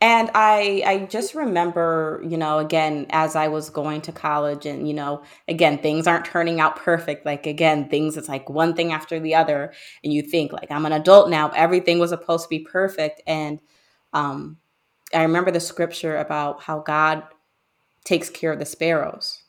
And 0.00 0.30
I 0.34 0.82
I 0.86 0.98
just 1.10 1.34
remember, 1.34 2.22
you 2.26 2.38
know, 2.38 2.58
again, 2.58 3.06
as 3.10 3.36
I 3.36 3.48
was 3.48 3.68
going 3.68 4.00
to 4.02 4.12
college 4.12 4.64
and, 4.64 4.88
you 4.88 4.94
know, 4.94 5.22
again, 5.46 5.78
things 5.78 6.06
aren't 6.06 6.24
turning 6.24 6.58
out 6.58 6.76
perfect. 6.76 7.26
Like 7.26 7.46
again, 7.46 7.88
things 7.90 8.16
it's 8.16 8.28
like 8.28 8.48
one 8.48 8.74
thing 8.74 8.92
after 8.92 9.20
the 9.20 9.34
other. 9.34 9.74
And 10.02 10.12
you 10.12 10.22
think 10.22 10.52
like 10.52 10.70
I'm 10.70 10.86
an 10.86 10.92
adult 10.92 11.28
now, 11.28 11.50
everything 11.50 11.98
was 11.98 12.10
supposed 12.10 12.44
to 12.44 12.48
be 12.48 12.60
perfect. 12.60 13.20
And 13.26 13.60
um 14.14 14.56
I 15.12 15.22
remember 15.22 15.50
the 15.50 15.60
scripture 15.60 16.16
about 16.16 16.62
how 16.62 16.80
God 16.80 17.24
takes 18.04 18.30
care 18.30 18.52
of 18.52 18.58
the 18.58 18.64
sparrows 18.64 19.42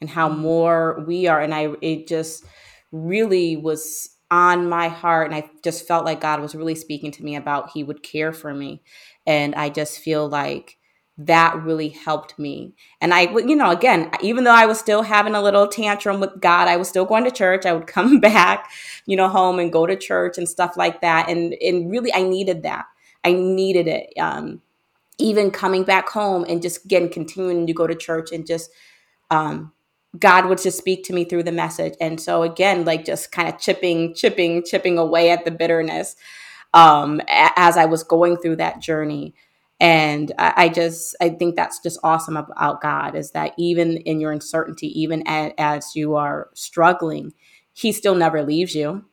and 0.00 0.10
how 0.10 0.28
mm-hmm. 0.28 0.40
more 0.40 1.04
we 1.06 1.28
are. 1.28 1.40
And 1.40 1.54
I 1.54 1.74
it 1.80 2.08
just 2.08 2.44
really 2.92 3.56
was 3.56 4.10
on 4.30 4.68
my 4.68 4.88
heart 4.88 5.26
and 5.26 5.34
i 5.34 5.48
just 5.64 5.86
felt 5.88 6.04
like 6.04 6.20
god 6.20 6.40
was 6.40 6.54
really 6.54 6.74
speaking 6.74 7.10
to 7.10 7.24
me 7.24 7.34
about 7.34 7.70
he 7.70 7.82
would 7.82 8.02
care 8.02 8.32
for 8.32 8.54
me. 8.54 8.82
And 9.26 9.54
i 9.54 9.68
just 9.68 9.98
feel 10.00 10.28
like 10.28 10.78
that 11.18 11.62
really 11.62 11.90
helped 11.90 12.38
me. 12.38 12.74
And 13.00 13.12
i 13.12 13.22
you 13.22 13.56
know 13.56 13.70
again 13.70 14.10
even 14.22 14.44
though 14.44 14.54
i 14.54 14.66
was 14.66 14.78
still 14.78 15.02
having 15.02 15.34
a 15.34 15.42
little 15.42 15.66
tantrum 15.68 16.20
with 16.20 16.40
god 16.40 16.68
i 16.68 16.76
was 16.76 16.88
still 16.88 17.04
going 17.04 17.24
to 17.24 17.30
church. 17.30 17.66
I 17.66 17.72
would 17.72 17.86
come 17.98 18.20
back 18.20 18.70
you 19.06 19.16
know 19.16 19.28
home 19.28 19.58
and 19.58 19.72
go 19.72 19.86
to 19.86 19.96
church 19.96 20.38
and 20.38 20.48
stuff 20.48 20.76
like 20.76 21.00
that. 21.00 21.28
And 21.28 21.54
and 21.60 21.90
really 21.90 22.12
i 22.14 22.22
needed 22.22 22.62
that. 22.62 22.86
I 23.24 23.32
needed 23.32 23.86
it. 23.88 24.12
Um 24.18 24.62
even 25.18 25.50
coming 25.50 25.84
back 25.84 26.08
home 26.08 26.46
and 26.48 26.62
just 26.62 26.84
again 26.86 27.08
continuing 27.10 27.66
to 27.66 27.72
go 27.74 27.86
to 27.86 27.94
church 27.94 28.32
and 28.32 28.46
just 28.46 28.70
um 29.30 29.72
God 30.18 30.46
would 30.46 30.60
just 30.60 30.78
speak 30.78 31.04
to 31.04 31.12
me 31.12 31.24
through 31.24 31.44
the 31.44 31.52
message. 31.52 31.94
And 32.00 32.20
so 32.20 32.42
again, 32.42 32.84
like 32.84 33.04
just 33.04 33.30
kind 33.30 33.48
of 33.48 33.58
chipping, 33.58 34.14
chipping, 34.14 34.64
chipping 34.64 34.98
away 34.98 35.30
at 35.30 35.44
the 35.44 35.50
bitterness 35.50 36.16
um, 36.74 37.20
as 37.28 37.76
I 37.76 37.86
was 37.86 38.02
going 38.02 38.36
through 38.36 38.56
that 38.56 38.80
journey. 38.80 39.34
And 39.78 40.32
I, 40.36 40.52
I 40.56 40.68
just, 40.68 41.16
I 41.20 41.30
think 41.30 41.56
that's 41.56 41.80
just 41.80 42.00
awesome 42.02 42.36
about 42.36 42.82
God 42.82 43.14
is 43.14 43.30
that 43.32 43.54
even 43.56 43.98
in 43.98 44.20
your 44.20 44.32
uncertainty, 44.32 44.88
even 45.00 45.22
as 45.26 45.94
you 45.94 46.16
are 46.16 46.50
struggling, 46.54 47.32
He 47.72 47.92
still 47.92 48.14
never 48.14 48.42
leaves 48.42 48.74
you. 48.74 49.04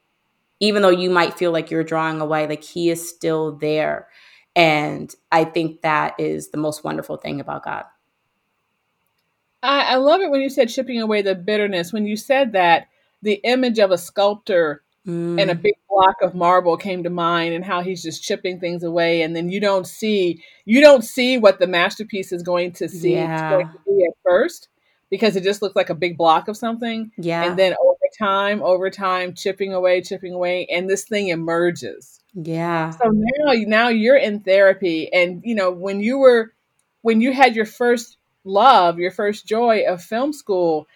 Even 0.60 0.82
though 0.82 0.90
you 0.90 1.12
might 1.12 1.38
feel 1.38 1.52
like 1.52 1.70
you're 1.70 1.84
drawing 1.84 2.20
away, 2.20 2.48
like 2.48 2.64
He 2.64 2.90
is 2.90 3.08
still 3.08 3.56
there. 3.56 4.08
And 4.56 5.14
I 5.32 5.46
think 5.46 5.84
that 5.84 6.16
is 6.20 6.50
the 6.50 6.58
most 6.58 6.84
wonderful 6.84 7.18
thing 7.18 7.40
about 7.40 7.64
God. 7.64 7.86
I, 9.64 9.94
I 9.94 9.96
love 9.96 10.22
it 10.22 10.30
when 10.30 10.42
you 10.42 10.50
said 10.50 10.70
chipping 10.70 11.02
away 11.02 11.22
the 11.22 11.36
bitterness. 11.36 11.92
When 11.92 12.06
you 12.06 12.16
said 12.16 12.54
that, 12.54 12.88
the 13.22 13.40
image 13.44 13.80
of 13.80 13.92
a 13.92 13.98
sculptor 13.98 14.84
mm. 15.06 15.42
and 15.42 15.50
a 15.50 15.56
big 15.56 15.74
block 15.90 16.22
of 16.22 16.36
marble 16.36 16.78
came 16.78 17.04
to 17.04 17.10
mind 17.10 17.54
and 17.54 17.66
how 17.66 17.82
he's 17.82 18.04
just 18.04 18.24
chipping 18.24 18.60
things 18.60 18.84
away 18.84 19.22
and 19.24 19.36
then 19.36 19.50
you 19.50 19.60
don't 19.60 19.88
see 19.88 20.44
you 20.66 20.82
don't 20.82 21.04
see 21.04 21.38
what 21.38 21.60
the 21.60 21.66
masterpiece 21.66 22.32
is 22.32 22.44
going 22.44 22.72
to 22.72 22.88
see 22.88 23.14
yeah. 23.14 23.50
going 23.50 23.68
to 23.68 23.80
be 23.88 24.06
at 24.06 24.14
first 24.24 24.68
because 25.10 25.36
it 25.36 25.44
just 25.44 25.62
looks 25.62 25.76
like 25.76 25.90
a 25.90 25.96
big 25.96 26.18
block 26.18 26.48
of 26.48 26.56
something 26.56 27.12
yeah 27.18 27.44
and 27.44 27.58
then 27.58 27.74
over 27.82 27.98
time 28.20 28.62
over 28.62 28.90
time 28.92 29.34
chipping 29.34 29.74
away 29.74 30.02
chipping 30.02 30.34
away 30.34 30.68
and 30.68 30.88
this 30.88 31.06
thing 31.06 31.30
emerges 31.30 32.20
yeah 32.36 32.92
so 32.92 33.10
now 33.12 33.54
now 33.66 33.88
you're 33.88 34.18
in 34.18 34.40
therapy 34.42 35.12
and 35.12 35.42
you 35.44 35.56
know 35.56 35.72
when 35.72 36.00
you 36.00 36.20
were 36.20 36.54
when 37.02 37.22
you 37.22 37.34
had 37.34 37.56
your 37.56 37.66
first 37.66 38.17
love, 38.48 39.00
your 39.00 39.12
first 39.12 39.46
joy 39.46 39.84
of 39.88 40.02
film 40.02 40.34
school, 40.34 40.88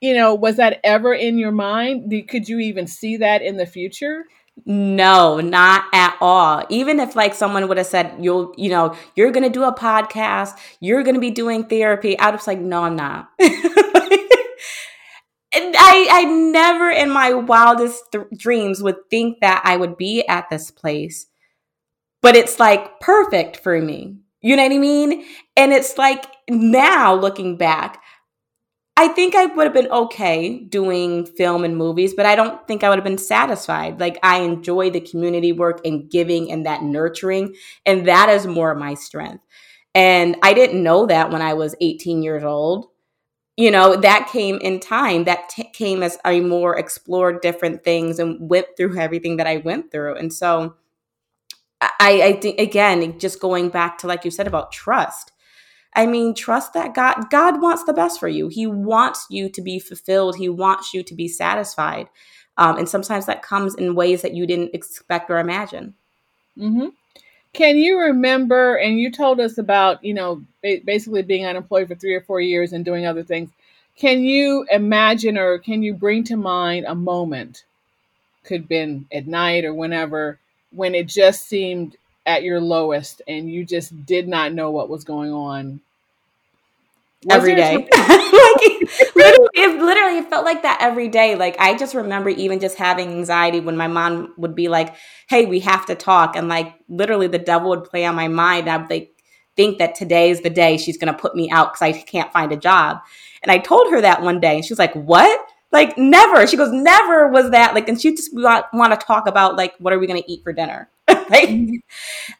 you 0.00 0.14
know, 0.14 0.34
was 0.34 0.56
that 0.56 0.80
ever 0.84 1.14
in 1.14 1.38
your 1.38 1.52
mind? 1.52 2.12
Could 2.28 2.48
you 2.48 2.58
even 2.58 2.86
see 2.86 3.18
that 3.18 3.42
in 3.42 3.56
the 3.56 3.66
future? 3.66 4.24
No, 4.66 5.40
not 5.40 5.84
at 5.92 6.16
all. 6.20 6.64
Even 6.68 7.00
if 7.00 7.16
like 7.16 7.34
someone 7.34 7.66
would 7.68 7.78
have 7.78 7.86
said, 7.86 8.16
you'll, 8.20 8.52
you 8.56 8.70
know, 8.70 8.94
you're 9.14 9.30
going 9.30 9.44
to 9.44 9.50
do 9.50 9.64
a 9.64 9.74
podcast, 9.74 10.56
you're 10.80 11.02
going 11.02 11.14
to 11.14 11.20
be 11.20 11.30
doing 11.30 11.64
therapy, 11.64 12.18
I 12.18 12.30
was 12.30 12.46
like, 12.46 12.58
no, 12.58 12.84
I'm 12.84 12.96
not. 12.96 13.30
and 13.40 13.50
I 15.76 16.08
I, 16.10 16.24
never 16.24 16.90
in 16.90 17.10
my 17.10 17.32
wildest 17.32 18.12
th- 18.12 18.26
dreams 18.36 18.82
would 18.82 19.08
think 19.08 19.40
that 19.40 19.62
I 19.64 19.76
would 19.76 19.96
be 19.96 20.26
at 20.26 20.50
this 20.50 20.70
place. 20.70 21.26
But 22.22 22.36
it's 22.36 22.60
like 22.60 23.00
perfect 23.00 23.56
for 23.56 23.80
me. 23.80 24.16
You 24.42 24.56
know 24.56 24.62
what 24.62 24.72
I 24.72 24.78
mean? 24.78 25.24
And 25.56 25.72
it's 25.72 25.96
like 25.96 26.24
now 26.50 27.14
looking 27.14 27.56
back, 27.56 28.02
I 28.96 29.08
think 29.08 29.34
I 29.34 29.46
would 29.46 29.64
have 29.64 29.72
been 29.72 29.90
okay 29.90 30.58
doing 30.58 31.24
film 31.24 31.64
and 31.64 31.74
movies, 31.74 32.12
but 32.12 32.26
I 32.26 32.36
don't 32.36 32.66
think 32.68 32.84
I 32.84 32.90
would 32.90 32.98
have 32.98 33.04
been 33.04 33.16
satisfied. 33.16 33.98
Like 33.98 34.18
I 34.22 34.40
enjoy 34.40 34.90
the 34.90 35.00
community 35.00 35.52
work 35.52 35.80
and 35.86 36.10
giving 36.10 36.52
and 36.52 36.66
that 36.66 36.82
nurturing, 36.82 37.54
and 37.86 38.06
that 38.06 38.28
is 38.28 38.46
more 38.46 38.74
my 38.74 38.92
strength. 38.92 39.42
And 39.94 40.36
I 40.42 40.52
didn't 40.52 40.82
know 40.82 41.06
that 41.06 41.30
when 41.30 41.40
I 41.42 41.54
was 41.54 41.74
18 41.80 42.22
years 42.22 42.44
old. 42.44 42.88
You 43.56 43.70
know, 43.70 43.96
that 43.96 44.28
came 44.30 44.56
in 44.58 44.80
time. 44.80 45.24
That 45.24 45.48
t- 45.50 45.70
came 45.72 46.02
as 46.02 46.18
I 46.24 46.40
more 46.40 46.78
explored 46.78 47.40
different 47.42 47.84
things 47.84 48.18
and 48.18 48.50
went 48.50 48.66
through 48.76 48.98
everything 48.98 49.36
that 49.38 49.46
I 49.46 49.58
went 49.58 49.90
through. 49.90 50.16
And 50.16 50.32
so 50.32 50.76
I, 51.80 52.22
I 52.22 52.32
think, 52.40 52.58
again, 52.58 53.18
just 53.18 53.40
going 53.40 53.70
back 53.70 53.98
to 53.98 54.06
like 54.06 54.24
you 54.24 54.30
said 54.30 54.46
about 54.46 54.72
trust 54.72 55.32
I 55.94 56.06
mean, 56.06 56.34
trust 56.34 56.72
that 56.74 56.94
God 56.94 57.30
God 57.30 57.60
wants 57.60 57.84
the 57.84 57.92
best 57.92 58.20
for 58.20 58.28
you. 58.28 58.48
He 58.48 58.66
wants 58.66 59.26
you 59.28 59.48
to 59.48 59.60
be 59.60 59.78
fulfilled. 59.78 60.36
He 60.36 60.48
wants 60.48 60.94
you 60.94 61.02
to 61.02 61.14
be 61.14 61.28
satisfied. 61.28 62.08
Um, 62.56 62.78
and 62.78 62.88
sometimes 62.88 63.26
that 63.26 63.42
comes 63.42 63.74
in 63.74 63.94
ways 63.94 64.22
that 64.22 64.34
you 64.34 64.46
didn't 64.46 64.74
expect 64.74 65.30
or 65.30 65.38
imagine. 65.38 65.94
Mm-hmm. 66.58 66.88
Can 67.52 67.76
you 67.76 67.98
remember? 67.98 68.76
And 68.76 68.98
you 68.98 69.10
told 69.10 69.40
us 69.40 69.58
about 69.58 70.02
you 70.04 70.14
know 70.14 70.44
basically 70.62 71.22
being 71.22 71.46
unemployed 71.46 71.88
for 71.88 71.94
three 71.94 72.14
or 72.14 72.20
four 72.20 72.40
years 72.40 72.72
and 72.72 72.84
doing 72.84 73.06
other 73.06 73.24
things. 73.24 73.50
Can 73.96 74.22
you 74.22 74.66
imagine 74.70 75.36
or 75.36 75.58
can 75.58 75.82
you 75.82 75.92
bring 75.92 76.24
to 76.24 76.36
mind 76.36 76.86
a 76.86 76.94
moment? 76.94 77.64
Could 78.44 78.62
have 78.62 78.68
been 78.68 79.06
at 79.12 79.26
night 79.26 79.64
or 79.64 79.74
whenever 79.74 80.38
when 80.70 80.94
it 80.94 81.08
just 81.08 81.48
seemed 81.48 81.96
at 82.26 82.42
your 82.42 82.60
lowest 82.60 83.22
and 83.26 83.50
you 83.50 83.64
just 83.64 84.06
did 84.06 84.28
not 84.28 84.52
know 84.52 84.70
what 84.70 84.88
was 84.88 85.04
going 85.04 85.32
on 85.32 85.80
was 87.24 87.36
every 87.36 87.54
day. 87.54 87.74
like 87.92 89.14
literally, 89.14 89.48
it, 89.54 89.82
literally, 89.82 90.18
it 90.18 90.30
felt 90.30 90.44
like 90.44 90.62
that 90.62 90.78
every 90.80 91.08
day. 91.08 91.36
Like 91.36 91.56
I 91.58 91.76
just 91.76 91.94
remember 91.94 92.30
even 92.30 92.60
just 92.60 92.76
having 92.76 93.10
anxiety 93.10 93.60
when 93.60 93.76
my 93.76 93.88
mom 93.88 94.32
would 94.36 94.54
be 94.54 94.68
like, 94.68 94.94
"Hey, 95.28 95.46
we 95.46 95.60
have 95.60 95.86
to 95.86 95.94
talk," 95.94 96.36
and 96.36 96.48
like 96.48 96.74
literally, 96.88 97.26
the 97.26 97.38
devil 97.38 97.70
would 97.70 97.84
play 97.84 98.04
on 98.04 98.14
my 98.14 98.28
mind. 98.28 98.68
I'd 98.68 98.88
like 98.90 99.12
think 99.56 99.78
that 99.78 99.94
today 99.94 100.30
is 100.30 100.40
the 100.40 100.50
day 100.50 100.76
she's 100.76 100.96
going 100.96 101.12
to 101.12 101.18
put 101.18 101.34
me 101.34 101.50
out 101.50 101.72
because 101.72 101.82
I 101.82 101.92
can't 101.92 102.32
find 102.32 102.52
a 102.52 102.56
job. 102.56 102.98
And 103.42 103.50
I 103.50 103.58
told 103.58 103.90
her 103.90 104.00
that 104.00 104.22
one 104.22 104.40
day, 104.40 104.56
and 104.56 104.64
she 104.64 104.72
was 104.72 104.78
like, 104.78 104.94
"What?" 104.94 105.46
Like 105.72 105.96
never. 105.98 106.46
She 106.46 106.56
goes, 106.56 106.72
"Never 106.72 107.28
was 107.28 107.50
that." 107.50 107.74
Like, 107.74 107.88
and 107.88 108.00
she 108.00 108.14
just 108.14 108.34
want, 108.34 108.66
want 108.72 108.98
to 108.98 109.06
talk 109.06 109.28
about 109.28 109.56
like, 109.56 109.74
what 109.78 109.92
are 109.92 109.98
we 109.98 110.06
going 110.06 110.22
to 110.22 110.30
eat 110.30 110.42
for 110.42 110.52
dinner? 110.52 110.88
Like, 111.30 111.50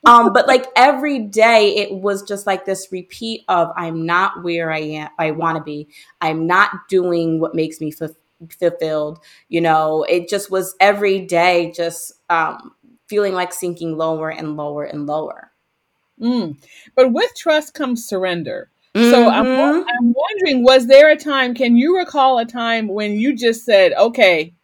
um, 0.04 0.32
but 0.32 0.46
like 0.46 0.66
every 0.76 1.18
day 1.20 1.76
it 1.76 1.92
was 1.92 2.22
just 2.22 2.46
like 2.46 2.64
this 2.64 2.88
repeat 2.90 3.44
of 3.48 3.70
I'm 3.76 4.04
not 4.06 4.42
where 4.42 4.70
I 4.70 4.80
am, 4.80 5.08
I 5.18 5.30
want 5.30 5.58
to 5.58 5.64
be. 5.64 5.88
I'm 6.20 6.46
not 6.46 6.70
doing 6.88 7.40
what 7.40 7.54
makes 7.54 7.80
me 7.80 7.92
f- 8.00 8.10
fulfilled. 8.58 9.20
You 9.48 9.60
know, 9.60 10.04
it 10.08 10.28
just 10.28 10.50
was 10.50 10.74
every 10.80 11.20
day 11.20 11.72
just 11.74 12.12
um, 12.28 12.72
feeling 13.08 13.34
like 13.34 13.52
sinking 13.52 13.96
lower 13.96 14.30
and 14.30 14.56
lower 14.56 14.84
and 14.84 15.06
lower. 15.06 15.50
Mm. 16.20 16.56
But 16.94 17.12
with 17.12 17.34
trust 17.34 17.74
comes 17.74 18.06
surrender. 18.06 18.70
Mm-hmm. 18.94 19.10
So 19.10 19.28
I'm, 19.28 19.44
mm-hmm. 19.44 19.88
I'm 19.88 20.14
wondering, 20.14 20.64
was 20.64 20.86
there 20.86 21.10
a 21.10 21.16
time, 21.16 21.54
can 21.54 21.76
you 21.76 21.96
recall 21.96 22.38
a 22.38 22.44
time 22.44 22.88
when 22.88 23.12
you 23.12 23.36
just 23.36 23.64
said, 23.64 23.92
okay, 23.92 24.54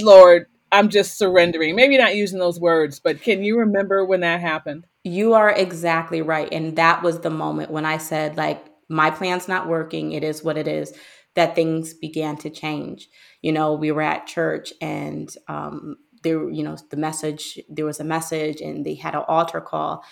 Lord, 0.00 0.46
I'm 0.74 0.88
just 0.88 1.16
surrendering. 1.16 1.76
Maybe 1.76 1.96
not 1.96 2.16
using 2.16 2.38
those 2.38 2.60
words, 2.60 2.98
but 3.00 3.22
can 3.22 3.44
you 3.44 3.58
remember 3.58 4.04
when 4.04 4.20
that 4.20 4.40
happened? 4.40 4.86
You 5.04 5.34
are 5.34 5.50
exactly 5.50 6.20
right. 6.20 6.52
And 6.52 6.76
that 6.76 7.02
was 7.02 7.20
the 7.20 7.30
moment 7.30 7.70
when 7.70 7.86
I 7.86 7.98
said, 7.98 8.36
like, 8.36 8.64
my 8.88 9.10
plan's 9.10 9.48
not 9.48 9.68
working. 9.68 10.12
It 10.12 10.24
is 10.24 10.42
what 10.42 10.58
it 10.58 10.68
is. 10.68 10.92
That 11.36 11.54
things 11.54 11.94
began 11.94 12.36
to 12.38 12.50
change. 12.50 13.08
You 13.40 13.52
know, 13.52 13.74
we 13.74 13.92
were 13.92 14.02
at 14.02 14.26
church 14.26 14.72
and 14.80 15.34
um, 15.48 15.96
there, 16.22 16.50
you 16.50 16.62
know, 16.62 16.76
the 16.90 16.96
message, 16.96 17.58
there 17.68 17.84
was 17.86 18.00
a 18.00 18.04
message 18.04 18.60
and 18.60 18.84
they 18.84 18.94
had 18.94 19.14
an 19.14 19.24
altar 19.28 19.60
call. 19.60 20.04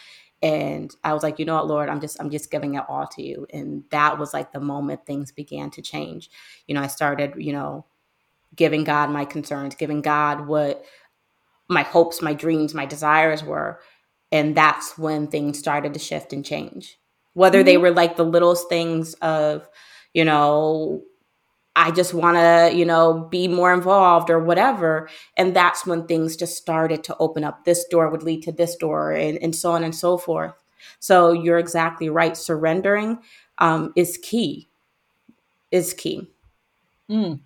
And 0.43 0.93
I 1.05 1.13
was 1.15 1.23
like, 1.23 1.39
you 1.39 1.45
know 1.45 1.55
what, 1.55 1.69
Lord, 1.69 1.89
I'm 1.89 2.01
just, 2.01 2.21
I'm 2.21 2.31
just 2.31 2.51
giving 2.51 2.75
it 2.75 2.83
all 2.89 3.07
to 3.13 3.23
you. 3.23 3.47
And 3.53 3.85
that 3.91 4.19
was 4.19 4.35
like 4.35 4.53
the 4.53 4.61
moment 4.61 5.07
things 5.07 5.33
began 5.33 5.71
to 5.71 5.83
change. 5.83 6.31
You 6.67 6.75
know, 6.75 6.83
I 6.83 6.89
started, 6.89 7.35
you 7.37 7.53
know, 7.53 7.87
giving 8.55 8.85
God 8.85 9.11
my 9.11 9.25
concerns, 9.25 9.75
giving 9.75 10.03
God 10.03 10.47
what 10.47 10.85
my 11.69 11.83
hopes, 11.83 12.23
my 12.23 12.35
dreams, 12.35 12.75
my 12.75 12.87
desires 12.87 13.43
were. 13.43 13.81
And 14.31 14.57
that's 14.57 14.97
when 14.99 15.27
things 15.27 15.59
started 15.59 15.95
to 15.95 16.01
shift 16.01 16.33
and 16.33 16.45
change. 16.45 16.99
Whether 17.35 17.59
mm-hmm. 17.59 17.67
they 17.67 17.77
were 17.79 17.91
like 17.91 18.17
the 18.17 18.25
littlest 18.25 18.69
things 18.69 19.15
of, 19.15 19.69
you 20.13 20.25
know, 20.25 21.03
I 21.75 21.91
just 21.91 22.13
want 22.13 22.37
to, 22.37 22.77
you 22.77 22.85
know, 22.85 23.27
be 23.31 23.49
more 23.49 23.73
involved 23.73 24.29
or 24.29 24.39
whatever. 24.39 25.09
And 25.39 25.57
that's 25.57 25.87
when 25.87 26.07
things 26.07 26.37
just 26.37 26.57
started 26.57 27.03
to 27.05 27.17
open 27.19 27.45
up. 27.45 27.65
This 27.65 27.87
door 27.87 28.11
would 28.11 28.23
lead 28.23 28.43
to 28.43 28.53
this 28.53 28.77
door 28.77 29.13
and, 29.13 29.39
and 29.39 29.57
so 29.57 29.73
on 29.73 29.83
and 29.83 29.95
so 29.95 30.19
forth. 30.19 30.53
So 30.99 31.33
you're 31.33 31.59
exactly 31.59 32.11
right. 32.11 32.37
Surrendering 32.37 33.19
um, 33.57 33.93
is 33.97 34.19
key, 34.19 34.69
is 35.71 35.95
key. 35.95 36.31
Mm 37.11 37.41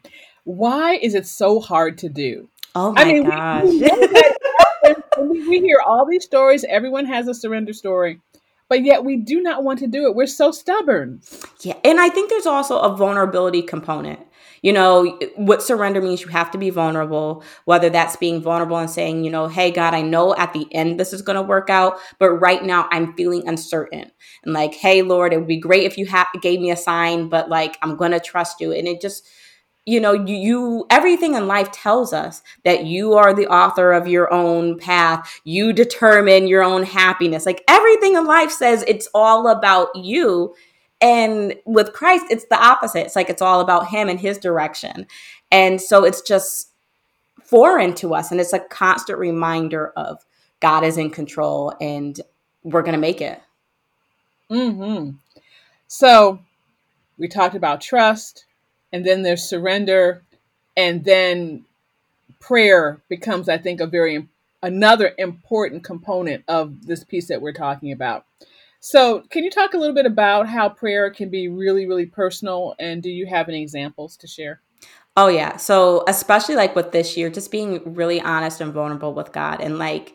why 0.46 0.94
is 0.94 1.14
it 1.14 1.26
so 1.26 1.60
hard 1.60 1.98
to 1.98 2.08
do? 2.08 2.48
Oh 2.76 2.92
my 2.92 3.02
I 3.02 3.04
mean, 3.04 3.24
gosh. 3.24 3.64
We, 3.64 5.28
we, 5.28 5.48
we 5.48 5.60
hear 5.60 5.78
all 5.84 6.06
these 6.08 6.24
stories, 6.24 6.64
everyone 6.68 7.04
has 7.06 7.26
a 7.26 7.34
surrender 7.34 7.72
story, 7.72 8.20
but 8.68 8.84
yet 8.84 9.04
we 9.04 9.16
do 9.16 9.42
not 9.42 9.64
want 9.64 9.80
to 9.80 9.88
do 9.88 10.06
it. 10.06 10.14
We're 10.14 10.26
so 10.26 10.52
stubborn. 10.52 11.20
Yeah. 11.62 11.74
And 11.84 12.00
I 12.00 12.08
think 12.08 12.30
there's 12.30 12.46
also 12.46 12.78
a 12.78 12.94
vulnerability 12.96 13.60
component. 13.60 14.20
You 14.62 14.72
know, 14.72 15.18
what 15.36 15.62
surrender 15.62 16.00
means 16.00 16.22
you 16.22 16.28
have 16.28 16.50
to 16.52 16.58
be 16.58 16.70
vulnerable, 16.70 17.42
whether 17.64 17.90
that's 17.90 18.16
being 18.16 18.40
vulnerable 18.40 18.78
and 18.78 18.90
saying, 18.90 19.24
you 19.24 19.30
know, 19.30 19.48
hey, 19.48 19.70
God, 19.70 19.94
I 19.94 20.02
know 20.02 20.34
at 20.36 20.52
the 20.52 20.66
end 20.72 21.00
this 21.00 21.12
is 21.12 21.22
going 21.22 21.36
to 21.36 21.42
work 21.42 21.70
out, 21.70 21.98
but 22.18 22.30
right 22.30 22.62
now 22.64 22.88
I'm 22.90 23.14
feeling 23.14 23.46
uncertain. 23.48 24.10
And 24.44 24.54
like, 24.54 24.74
hey, 24.74 25.02
Lord, 25.02 25.32
it 25.32 25.38
would 25.38 25.46
be 25.46 25.58
great 25.58 25.84
if 25.84 25.98
you 25.98 26.08
ha- 26.08 26.30
gave 26.40 26.60
me 26.60 26.70
a 26.70 26.76
sign, 26.76 27.28
but 27.28 27.48
like, 27.48 27.78
I'm 27.82 27.96
going 27.96 28.12
to 28.12 28.20
trust 28.20 28.60
you. 28.60 28.72
And 28.72 28.86
it 28.88 29.00
just, 29.00 29.26
you 29.86 30.00
know 30.00 30.12
you, 30.12 30.34
you 30.34 30.86
everything 30.90 31.34
in 31.34 31.46
life 31.46 31.70
tells 31.72 32.12
us 32.12 32.42
that 32.64 32.84
you 32.84 33.14
are 33.14 33.32
the 33.32 33.46
author 33.46 33.92
of 33.92 34.08
your 34.08 34.32
own 34.32 34.78
path. 34.78 35.40
You 35.44 35.72
determine 35.72 36.48
your 36.48 36.62
own 36.62 36.82
happiness. 36.82 37.46
Like 37.46 37.64
everything 37.68 38.16
in 38.16 38.26
life 38.26 38.50
says 38.50 38.84
it's 38.86 39.08
all 39.14 39.48
about 39.48 39.88
you. 39.94 40.54
And 41.00 41.54
with 41.64 41.92
christ 41.92 42.26
it's 42.30 42.46
the 42.46 42.62
opposite. 42.62 43.06
It's 43.06 43.16
like 43.16 43.30
it's 43.30 43.42
all 43.42 43.60
about 43.60 43.88
him 43.88 44.08
and 44.08 44.20
his 44.20 44.38
direction. 44.38 45.06
And 45.50 45.80
so 45.80 46.04
it's 46.04 46.20
just 46.20 46.72
foreign 47.42 47.94
to 47.94 48.14
us 48.14 48.32
and 48.32 48.40
it's 48.40 48.52
a 48.52 48.58
constant 48.58 49.20
reminder 49.20 49.92
of 49.96 50.26
god 50.58 50.82
is 50.82 50.98
in 50.98 51.10
control 51.10 51.72
and 51.80 52.20
we're 52.64 52.82
gonna 52.82 52.98
make 52.98 53.20
it. 53.20 53.40
Hmm 54.48 55.10
so 55.86 56.40
we 57.18 57.28
talked 57.28 57.54
about 57.54 57.80
trust 57.80 58.45
and 58.96 59.04
then 59.04 59.22
there's 59.22 59.42
surrender, 59.42 60.22
and 60.74 61.04
then 61.04 61.66
prayer 62.40 63.02
becomes, 63.10 63.46
I 63.46 63.58
think, 63.58 63.78
a 63.78 63.86
very 63.86 64.26
another 64.62 65.12
important 65.18 65.84
component 65.84 66.42
of 66.48 66.86
this 66.86 67.04
piece 67.04 67.28
that 67.28 67.42
we're 67.42 67.52
talking 67.52 67.92
about. 67.92 68.24
So, 68.80 69.20
can 69.28 69.44
you 69.44 69.50
talk 69.50 69.74
a 69.74 69.76
little 69.76 69.94
bit 69.94 70.06
about 70.06 70.48
how 70.48 70.70
prayer 70.70 71.10
can 71.10 71.28
be 71.28 71.46
really, 71.48 71.86
really 71.86 72.06
personal? 72.06 72.74
And 72.78 73.02
do 73.02 73.10
you 73.10 73.26
have 73.26 73.50
any 73.50 73.60
examples 73.60 74.16
to 74.16 74.26
share? 74.26 74.62
Oh, 75.14 75.28
yeah. 75.28 75.58
So, 75.58 76.02
especially 76.08 76.56
like 76.56 76.74
with 76.74 76.92
this 76.92 77.18
year, 77.18 77.28
just 77.28 77.50
being 77.50 77.94
really 77.94 78.22
honest 78.22 78.62
and 78.62 78.72
vulnerable 78.72 79.12
with 79.12 79.30
God. 79.30 79.60
And 79.60 79.78
like, 79.78 80.14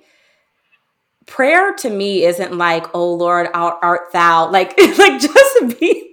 prayer 1.27 1.75
to 1.75 1.89
me 1.91 2.23
isn't 2.25 2.57
like, 2.57 2.87
oh, 2.95 3.13
Lord, 3.13 3.47
art 3.53 4.11
thou. 4.11 4.49
Like, 4.49 4.75
like 4.97 5.21
just 5.21 5.79
be 5.79 6.10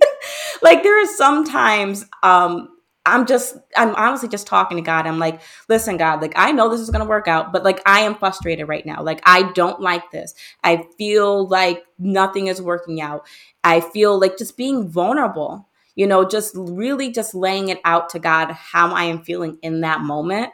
like 0.62 0.82
there 0.82 1.02
are 1.02 1.06
sometimes 1.06 2.04
um 2.22 2.68
I'm 3.08 3.26
just 3.26 3.56
I'm 3.76 3.94
honestly 3.94 4.28
just 4.28 4.46
talking 4.46 4.76
to 4.76 4.82
God. 4.82 5.06
I'm 5.06 5.18
like, 5.18 5.40
listen, 5.68 5.96
God, 5.96 6.20
like 6.20 6.34
I 6.36 6.52
know 6.52 6.68
this 6.68 6.80
is 6.80 6.90
gonna 6.90 7.06
work 7.06 7.26
out, 7.26 7.52
but 7.52 7.64
like 7.64 7.80
I 7.86 8.00
am 8.00 8.14
frustrated 8.14 8.68
right 8.68 8.84
now. 8.84 9.02
Like 9.02 9.20
I 9.24 9.50
don't 9.52 9.80
like 9.80 10.10
this. 10.10 10.34
I 10.62 10.84
feel 10.98 11.48
like 11.48 11.84
nothing 11.98 12.48
is 12.48 12.60
working 12.60 13.00
out. 13.00 13.26
I 13.64 13.80
feel 13.80 14.20
like 14.20 14.36
just 14.36 14.56
being 14.56 14.88
vulnerable, 14.88 15.68
you 15.94 16.06
know, 16.06 16.24
just 16.24 16.52
really 16.54 17.10
just 17.10 17.34
laying 17.34 17.70
it 17.70 17.80
out 17.84 18.10
to 18.10 18.18
God 18.18 18.52
how 18.52 18.92
I 18.92 19.04
am 19.04 19.22
feeling 19.22 19.58
in 19.62 19.80
that 19.80 20.02
moment 20.02 20.52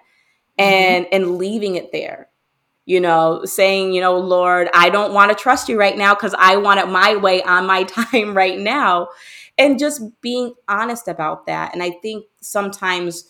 and 0.56 1.06
mm-hmm. 1.06 1.14
and 1.14 1.38
leaving 1.38 1.74
it 1.74 1.90
there 1.92 2.28
you 2.86 3.00
know, 3.00 3.44
saying, 3.44 3.92
you 3.92 4.00
know, 4.00 4.18
Lord, 4.18 4.68
I 4.74 4.90
don't 4.90 5.14
want 5.14 5.30
to 5.30 5.34
trust 5.42 5.68
you 5.68 5.78
right 5.78 5.96
now 5.96 6.14
because 6.14 6.34
I 6.38 6.56
want 6.56 6.80
it 6.80 6.88
my 6.88 7.16
way 7.16 7.42
on 7.42 7.66
my 7.66 7.82
time 7.84 8.36
right 8.36 8.58
now 8.58 9.08
and 9.56 9.78
just 9.78 10.02
being 10.20 10.54
honest 10.68 11.08
about 11.08 11.46
that. 11.46 11.72
And 11.72 11.82
I 11.82 11.90
think 11.90 12.26
sometimes 12.40 13.24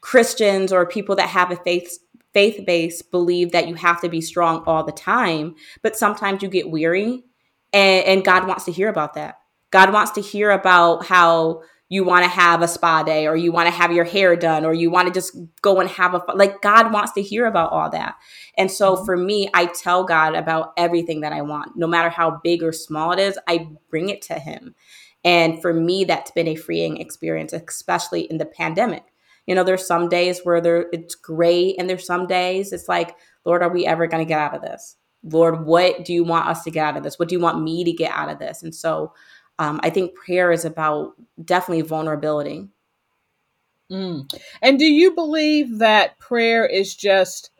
Christians 0.00 0.72
or 0.72 0.86
people 0.86 1.16
that 1.16 1.28
have 1.28 1.50
a 1.50 1.56
faith 1.56 1.98
faith 2.32 2.64
base 2.64 3.02
believe 3.02 3.50
that 3.50 3.66
you 3.66 3.74
have 3.74 4.00
to 4.00 4.08
be 4.08 4.20
strong 4.20 4.62
all 4.64 4.84
the 4.84 4.92
time, 4.92 5.56
but 5.82 5.96
sometimes 5.96 6.42
you 6.42 6.48
get 6.48 6.70
weary 6.70 7.24
and, 7.72 8.06
and 8.06 8.24
God 8.24 8.46
wants 8.46 8.64
to 8.66 8.72
hear 8.72 8.88
about 8.88 9.14
that. 9.14 9.38
God 9.72 9.92
wants 9.92 10.12
to 10.12 10.20
hear 10.20 10.52
about 10.52 11.06
how 11.06 11.62
you 11.90 12.04
want 12.04 12.22
to 12.24 12.30
have 12.30 12.62
a 12.62 12.68
spa 12.68 13.02
day 13.02 13.26
or 13.26 13.36
you 13.36 13.50
want 13.50 13.66
to 13.66 13.74
have 13.74 13.92
your 13.92 14.04
hair 14.04 14.36
done 14.36 14.64
or 14.64 14.72
you 14.72 14.90
want 14.90 15.08
to 15.08 15.12
just 15.12 15.36
go 15.60 15.80
and 15.80 15.90
have 15.90 16.14
a 16.14 16.22
like 16.34 16.62
God 16.62 16.92
wants 16.92 17.12
to 17.12 17.22
hear 17.22 17.46
about 17.46 17.72
all 17.72 17.90
that. 17.90 18.14
And 18.56 18.70
so 18.70 18.94
mm-hmm. 18.94 19.04
for 19.04 19.16
me, 19.16 19.50
I 19.52 19.66
tell 19.66 20.04
God 20.04 20.36
about 20.36 20.72
everything 20.76 21.20
that 21.22 21.32
I 21.32 21.42
want, 21.42 21.76
no 21.76 21.88
matter 21.88 22.08
how 22.08 22.40
big 22.42 22.62
or 22.62 22.72
small 22.72 23.12
it 23.12 23.18
is, 23.18 23.38
I 23.46 23.68
bring 23.90 24.08
it 24.08 24.22
to 24.22 24.34
him. 24.34 24.74
And 25.24 25.60
for 25.60 25.74
me, 25.74 26.04
that's 26.04 26.30
been 26.30 26.48
a 26.48 26.54
freeing 26.54 26.96
experience, 26.96 27.52
especially 27.52 28.22
in 28.22 28.38
the 28.38 28.46
pandemic. 28.46 29.02
You 29.46 29.56
know, 29.56 29.64
there's 29.64 29.86
some 29.86 30.08
days 30.08 30.40
where 30.44 30.60
there 30.60 30.86
it's 30.92 31.16
great, 31.16 31.74
and 31.76 31.90
there's 31.90 32.06
some 32.06 32.28
days 32.28 32.72
it's 32.72 32.88
like, 32.88 33.16
Lord, 33.44 33.62
are 33.62 33.72
we 33.72 33.84
ever 33.84 34.06
going 34.06 34.24
to 34.24 34.28
get 34.28 34.38
out 34.38 34.54
of 34.54 34.62
this? 34.62 34.96
Lord, 35.24 35.66
what 35.66 36.04
do 36.04 36.14
you 36.14 36.24
want 36.24 36.46
us 36.46 36.62
to 36.64 36.70
get 36.70 36.86
out 36.86 36.96
of 36.96 37.02
this? 37.02 37.18
What 37.18 37.28
do 37.28 37.34
you 37.34 37.40
want 37.40 37.62
me 37.62 37.84
to 37.84 37.92
get 37.92 38.12
out 38.12 38.30
of 38.30 38.38
this? 38.38 38.62
And 38.62 38.74
so 38.74 39.12
um, 39.60 39.78
I 39.82 39.90
think 39.90 40.14
prayer 40.14 40.50
is 40.50 40.64
about 40.64 41.12
definitely 41.44 41.82
vulnerability. 41.82 42.66
Mm. 43.92 44.34
And 44.62 44.78
do 44.78 44.86
you 44.86 45.14
believe 45.14 45.78
that 45.80 46.18
prayer 46.18 46.64
is 46.64 46.94
just, 46.96 47.50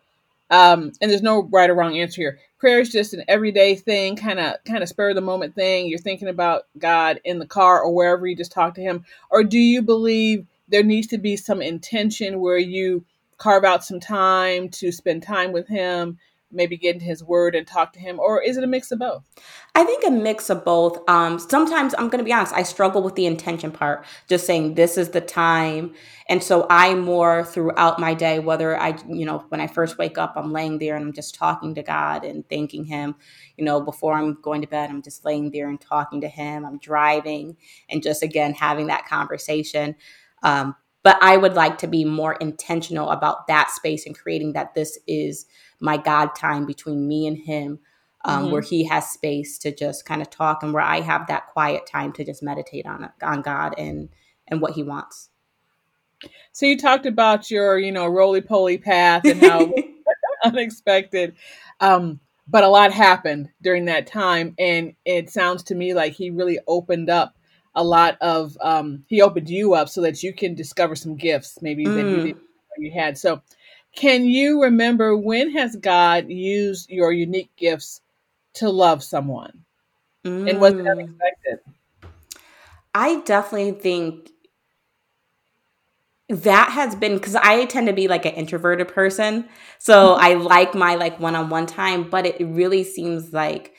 um, 0.48 0.92
and 1.02 1.10
there's 1.10 1.20
no 1.20 1.42
right 1.52 1.68
or 1.68 1.74
wrong 1.74 1.98
answer 1.98 2.22
here. 2.22 2.38
Prayer 2.58 2.80
is 2.80 2.90
just 2.90 3.12
an 3.12 3.22
everyday 3.28 3.74
thing, 3.74 4.16
kind 4.16 4.40
of, 4.40 4.54
kind 4.64 4.82
of 4.82 4.88
spur 4.88 5.10
of 5.10 5.14
the 5.14 5.20
moment 5.20 5.54
thing. 5.54 5.88
You're 5.88 5.98
thinking 5.98 6.28
about 6.28 6.62
God 6.78 7.20
in 7.22 7.38
the 7.38 7.46
car 7.46 7.82
or 7.82 7.94
wherever 7.94 8.26
you 8.26 8.34
just 8.34 8.52
talk 8.52 8.74
to 8.76 8.80
Him, 8.80 9.04
or 9.30 9.44
do 9.44 9.58
you 9.58 9.82
believe 9.82 10.46
there 10.68 10.82
needs 10.82 11.08
to 11.08 11.18
be 11.18 11.36
some 11.36 11.60
intention 11.60 12.40
where 12.40 12.58
you 12.58 13.04
carve 13.36 13.64
out 13.64 13.84
some 13.84 14.00
time 14.00 14.70
to 14.70 14.90
spend 14.90 15.22
time 15.22 15.52
with 15.52 15.68
Him 15.68 16.18
maybe 16.52 16.76
get 16.76 16.94
into 16.94 17.04
his 17.04 17.22
word 17.22 17.54
and 17.54 17.66
talk 17.66 17.92
to 17.92 18.00
him 18.00 18.18
or 18.18 18.42
is 18.42 18.56
it 18.56 18.64
a 18.64 18.66
mix 18.66 18.90
of 18.90 18.98
both? 18.98 19.22
I 19.74 19.84
think 19.84 20.04
a 20.04 20.10
mix 20.10 20.50
of 20.50 20.64
both. 20.64 20.98
Um, 21.08 21.38
sometimes 21.38 21.94
i'm 21.94 22.08
going 22.08 22.18
to 22.18 22.24
be 22.24 22.32
honest 22.32 22.52
i 22.54 22.62
struggle 22.62 23.02
with 23.02 23.14
the 23.14 23.26
intention 23.26 23.70
part 23.70 24.04
just 24.28 24.46
saying 24.46 24.74
this 24.74 24.98
is 24.98 25.10
the 25.10 25.20
time. 25.20 25.94
And 26.28 26.42
so 26.42 26.66
i 26.70 26.94
more 26.94 27.44
throughout 27.44 27.98
my 27.98 28.14
day 28.14 28.38
whether 28.38 28.76
i 28.78 28.98
you 29.08 29.24
know 29.24 29.44
when 29.48 29.60
i 29.60 29.66
first 29.66 29.98
wake 29.98 30.18
up 30.18 30.34
i'm 30.36 30.52
laying 30.52 30.78
there 30.78 30.96
and 30.96 31.04
i'm 31.04 31.12
just 31.12 31.34
talking 31.34 31.74
to 31.74 31.82
god 31.82 32.24
and 32.24 32.48
thanking 32.48 32.84
him. 32.84 33.14
You 33.56 33.64
know 33.64 33.80
before 33.80 34.14
i'm 34.14 34.40
going 34.42 34.62
to 34.62 34.68
bed 34.68 34.90
i'm 34.90 35.02
just 35.02 35.24
laying 35.24 35.50
there 35.50 35.68
and 35.68 35.80
talking 35.80 36.20
to 36.22 36.28
him. 36.28 36.64
I'm 36.64 36.78
driving 36.78 37.56
and 37.88 38.02
just 38.02 38.22
again 38.22 38.54
having 38.54 38.88
that 38.88 39.06
conversation. 39.06 39.96
Um, 40.42 40.74
but 41.02 41.18
i 41.22 41.36
would 41.36 41.54
like 41.54 41.78
to 41.78 41.86
be 41.86 42.04
more 42.04 42.34
intentional 42.34 43.10
about 43.10 43.46
that 43.46 43.70
space 43.70 44.06
and 44.06 44.18
creating 44.18 44.52
that 44.52 44.74
this 44.74 44.98
is 45.06 45.46
my 45.80 45.96
God 45.96 46.34
time 46.34 46.66
between 46.66 47.08
me 47.08 47.26
and 47.26 47.38
him, 47.38 47.80
um, 48.24 48.44
mm-hmm. 48.44 48.52
where 48.52 48.62
he 48.62 48.84
has 48.84 49.10
space 49.10 49.58
to 49.58 49.74
just 49.74 50.04
kind 50.04 50.22
of 50.22 50.30
talk 50.30 50.62
and 50.62 50.72
where 50.72 50.82
I 50.82 51.00
have 51.00 51.26
that 51.26 51.48
quiet 51.48 51.86
time 51.86 52.12
to 52.14 52.24
just 52.24 52.42
meditate 52.42 52.86
on 52.86 53.10
on 53.22 53.42
God 53.42 53.74
and 53.78 54.08
and 54.48 54.60
what 54.60 54.72
he 54.72 54.82
wants. 54.82 55.30
So 56.52 56.66
you 56.66 56.76
talked 56.76 57.06
about 57.06 57.50
your, 57.50 57.78
you 57.78 57.92
know, 57.92 58.06
roly 58.06 58.42
poly 58.42 58.76
path 58.76 59.24
and 59.24 59.40
how 59.40 59.72
unexpected. 60.44 61.34
Um, 61.80 62.20
but 62.48 62.64
a 62.64 62.68
lot 62.68 62.92
happened 62.92 63.48
during 63.62 63.84
that 63.84 64.06
time, 64.06 64.54
and 64.58 64.94
it 65.04 65.30
sounds 65.30 65.62
to 65.64 65.74
me 65.74 65.94
like 65.94 66.14
he 66.14 66.30
really 66.30 66.58
opened 66.66 67.08
up 67.08 67.36
a 67.74 67.84
lot 67.84 68.18
of. 68.20 68.56
Um, 68.60 69.04
he 69.06 69.22
opened 69.22 69.48
you 69.48 69.74
up 69.74 69.88
so 69.88 70.00
that 70.02 70.22
you 70.22 70.32
can 70.32 70.54
discover 70.54 70.96
some 70.96 71.16
gifts, 71.16 71.58
maybe 71.62 71.86
mm. 71.86 71.94
that 71.94 72.26
you, 72.26 72.40
you 72.78 72.90
had. 72.90 73.16
So, 73.16 73.40
can 73.94 74.24
you 74.24 74.62
remember 74.62 75.16
when 75.16 75.50
has 75.52 75.76
God 75.76 76.28
used 76.28 76.90
your 76.90 77.12
unique 77.12 77.50
gifts 77.56 78.00
to 78.54 78.70
love 78.70 79.02
someone? 79.02 79.64
Mm. 80.24 80.50
And 80.50 80.60
was 80.60 80.74
it 80.74 80.84
mm. 80.84 80.90
unexpected? 80.90 81.58
I 82.94 83.20
definitely 83.20 83.72
think 83.72 84.30
that 86.28 86.70
has 86.70 86.94
been 86.94 87.14
because 87.14 87.34
I 87.34 87.64
tend 87.64 87.88
to 87.88 87.92
be 87.92 88.06
like 88.08 88.24
an 88.24 88.34
introverted 88.34 88.88
person. 88.88 89.48
So 89.78 90.10
mm-hmm. 90.10 90.24
I 90.24 90.34
like 90.34 90.74
my 90.74 90.94
like 90.94 91.18
one-on-one 91.18 91.66
time, 91.66 92.08
but 92.08 92.26
it 92.26 92.40
really 92.40 92.84
seems 92.84 93.32
like 93.32 93.74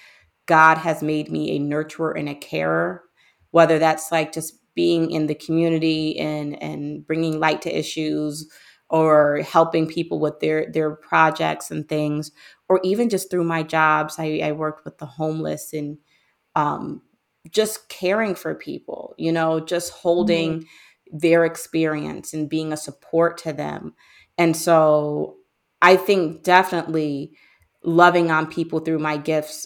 God 0.47 0.78
has 0.78 1.02
made 1.02 1.32
me 1.32 1.56
a 1.56 1.60
nurturer 1.60 2.17
and 2.17 2.28
a 2.28 2.36
carer, 2.36 3.04
whether 3.52 3.80
that's 3.80 4.12
like 4.12 4.34
just 4.34 4.56
being 4.76 5.12
in 5.12 5.28
the 5.28 5.36
community 5.36 6.17
and 6.17 6.62
and 6.62 7.06
bringing 7.06 7.39
light 7.39 7.62
to 7.62 7.78
issues 7.78 8.50
or 8.91 9.41
helping 9.43 9.88
people 9.88 10.19
with 10.19 10.39
their 10.41 10.69
their 10.71 10.91
projects 10.91 11.71
and 11.71 11.88
things 11.88 12.32
or 12.67 12.80
even 12.84 13.10
just 13.10 13.32
through 13.32 13.43
my 13.43 13.63
jobs 13.63 14.15
i, 14.19 14.41
I 14.43 14.51
worked 14.51 14.86
with 14.86 14.99
the 14.99 15.06
homeless 15.06 15.73
and 15.73 15.97
um, 16.54 17.01
just 17.49 17.88
caring 17.88 18.36
for 18.36 18.54
people 18.54 19.15
you 19.17 19.32
know 19.32 19.60
just 19.60 19.93
holding 19.93 20.60
mm-hmm. 20.60 21.17
their 21.17 21.45
experience 21.45 22.34
and 22.34 22.49
being 22.49 22.73
a 22.73 22.77
support 22.77 23.38
to 23.39 23.54
them 23.54 23.93
and 24.38 24.56
so 24.56 25.38
i 25.82 25.95
think 25.95 26.43
definitely 26.43 27.32
loving 27.84 28.30
on 28.30 28.45
people 28.45 28.80
through 28.80 28.99
my 28.99 29.17
gifts 29.17 29.65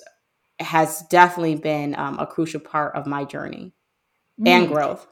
has 0.60 1.02
definitely 1.10 1.56
been 1.56 1.96
um, 1.96 2.18
a 2.18 2.26
crucial 2.26 2.62
part 2.62 2.96
of 2.96 3.06
my 3.06 3.26
journey 3.26 3.74
mm. 4.40 4.48
and 4.48 4.68
growth 4.68 5.08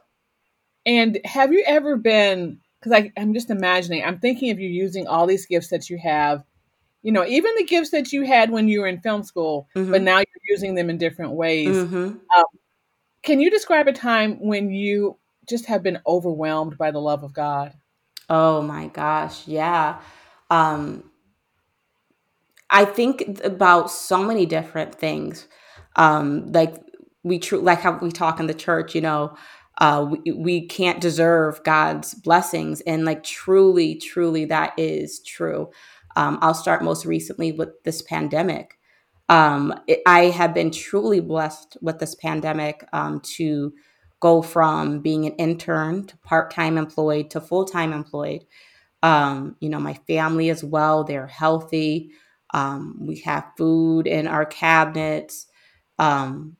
and 0.86 1.18
have 1.24 1.52
you 1.52 1.64
ever 1.66 1.96
been 1.96 2.60
because 2.84 3.10
I'm 3.16 3.32
just 3.32 3.50
imagining, 3.50 4.04
I'm 4.04 4.18
thinking 4.18 4.50
of 4.50 4.60
you 4.60 4.68
using 4.68 5.06
all 5.06 5.26
these 5.26 5.46
gifts 5.46 5.68
that 5.68 5.88
you 5.88 5.98
have, 5.98 6.44
you 7.02 7.12
know, 7.12 7.24
even 7.24 7.54
the 7.56 7.64
gifts 7.64 7.90
that 7.90 8.12
you 8.12 8.22
had 8.22 8.50
when 8.50 8.68
you 8.68 8.80
were 8.80 8.86
in 8.86 9.00
film 9.00 9.22
school, 9.22 9.68
mm-hmm. 9.74 9.90
but 9.90 10.02
now 10.02 10.18
you're 10.18 10.26
using 10.48 10.74
them 10.74 10.90
in 10.90 10.98
different 10.98 11.32
ways. 11.32 11.76
Mm-hmm. 11.76 11.96
Um, 12.36 12.44
can 13.22 13.40
you 13.40 13.50
describe 13.50 13.88
a 13.88 13.92
time 13.92 14.36
when 14.40 14.70
you 14.70 15.18
just 15.48 15.66
have 15.66 15.82
been 15.82 15.98
overwhelmed 16.06 16.76
by 16.76 16.90
the 16.90 17.00
love 17.00 17.24
of 17.24 17.32
God? 17.32 17.72
Oh 18.28 18.60
my 18.62 18.88
gosh, 18.88 19.46
yeah. 19.48 20.00
Um, 20.50 21.04
I 22.68 22.84
think 22.84 23.40
about 23.44 23.90
so 23.90 24.22
many 24.22 24.46
different 24.46 24.94
things. 24.94 25.46
Um, 25.96 26.52
like 26.52 26.74
we 27.22 27.38
true 27.38 27.60
like 27.60 27.80
how 27.80 27.98
we 27.98 28.10
talk 28.10 28.40
in 28.40 28.46
the 28.46 28.54
church, 28.54 28.94
you 28.94 29.00
know, 29.00 29.36
uh, 29.78 30.06
we, 30.08 30.32
we 30.32 30.66
can't 30.66 31.00
deserve 31.00 31.62
God's 31.64 32.14
blessings. 32.14 32.80
And 32.82 33.04
like 33.04 33.22
truly, 33.22 33.96
truly, 33.96 34.44
that 34.46 34.72
is 34.78 35.20
true. 35.20 35.70
Um, 36.16 36.38
I'll 36.42 36.54
start 36.54 36.84
most 36.84 37.04
recently 37.04 37.52
with 37.52 37.82
this 37.82 38.02
pandemic. 38.02 38.78
Um, 39.28 39.74
it, 39.86 40.00
I 40.06 40.26
have 40.26 40.54
been 40.54 40.70
truly 40.70 41.20
blessed 41.20 41.76
with 41.80 41.98
this 41.98 42.14
pandemic 42.14 42.86
um, 42.92 43.20
to 43.36 43.74
go 44.20 44.42
from 44.42 45.00
being 45.00 45.26
an 45.26 45.34
intern 45.34 46.06
to 46.06 46.16
part 46.18 46.50
time 46.50 46.78
employed 46.78 47.30
to 47.30 47.40
full 47.40 47.64
time 47.64 47.92
employed. 47.92 48.44
Um, 49.02 49.56
you 49.60 49.68
know, 49.68 49.80
my 49.80 49.94
family 50.06 50.50
as 50.50 50.62
well, 50.62 51.04
they're 51.04 51.26
healthy. 51.26 52.10
Um, 52.54 52.96
we 53.00 53.18
have 53.20 53.50
food 53.58 54.06
in 54.06 54.26
our 54.26 54.46
cabinets. 54.46 55.46
Um, 55.98 56.56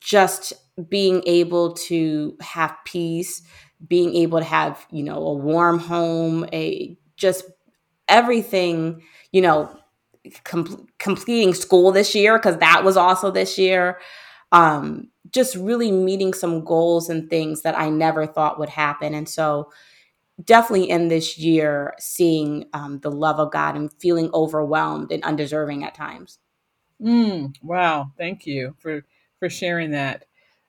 just 0.00 0.52
being 0.88 1.22
able 1.26 1.72
to 1.74 2.36
have 2.40 2.76
peace, 2.84 3.42
being 3.86 4.14
able 4.14 4.38
to 4.38 4.44
have, 4.44 4.86
you 4.90 5.02
know, 5.02 5.16
a 5.16 5.34
warm 5.34 5.78
home, 5.78 6.46
a 6.52 6.96
just 7.16 7.44
everything, 8.08 9.02
you 9.32 9.40
know, 9.40 9.74
com- 10.44 10.86
completing 10.98 11.54
school 11.54 11.92
this 11.92 12.14
year 12.14 12.38
because 12.38 12.58
that 12.58 12.84
was 12.84 12.96
also 12.96 13.30
this 13.30 13.58
year. 13.58 13.98
Um, 14.52 15.10
just 15.30 15.56
really 15.56 15.92
meeting 15.92 16.32
some 16.32 16.64
goals 16.64 17.10
and 17.10 17.28
things 17.28 17.62
that 17.62 17.78
I 17.78 17.90
never 17.90 18.26
thought 18.26 18.58
would 18.58 18.70
happen. 18.70 19.14
And 19.14 19.28
so, 19.28 19.70
definitely 20.42 20.88
in 20.88 21.08
this 21.08 21.38
year, 21.38 21.94
seeing 21.98 22.66
um, 22.72 23.00
the 23.00 23.10
love 23.10 23.40
of 23.40 23.52
God 23.52 23.76
and 23.76 23.92
feeling 23.94 24.30
overwhelmed 24.32 25.10
and 25.12 25.22
undeserving 25.24 25.84
at 25.84 25.94
times. 25.94 26.38
Mm, 27.02 27.54
wow. 27.62 28.12
Thank 28.16 28.46
you 28.46 28.74
for, 28.78 29.04
for 29.38 29.50
sharing 29.50 29.92
that. 29.92 30.24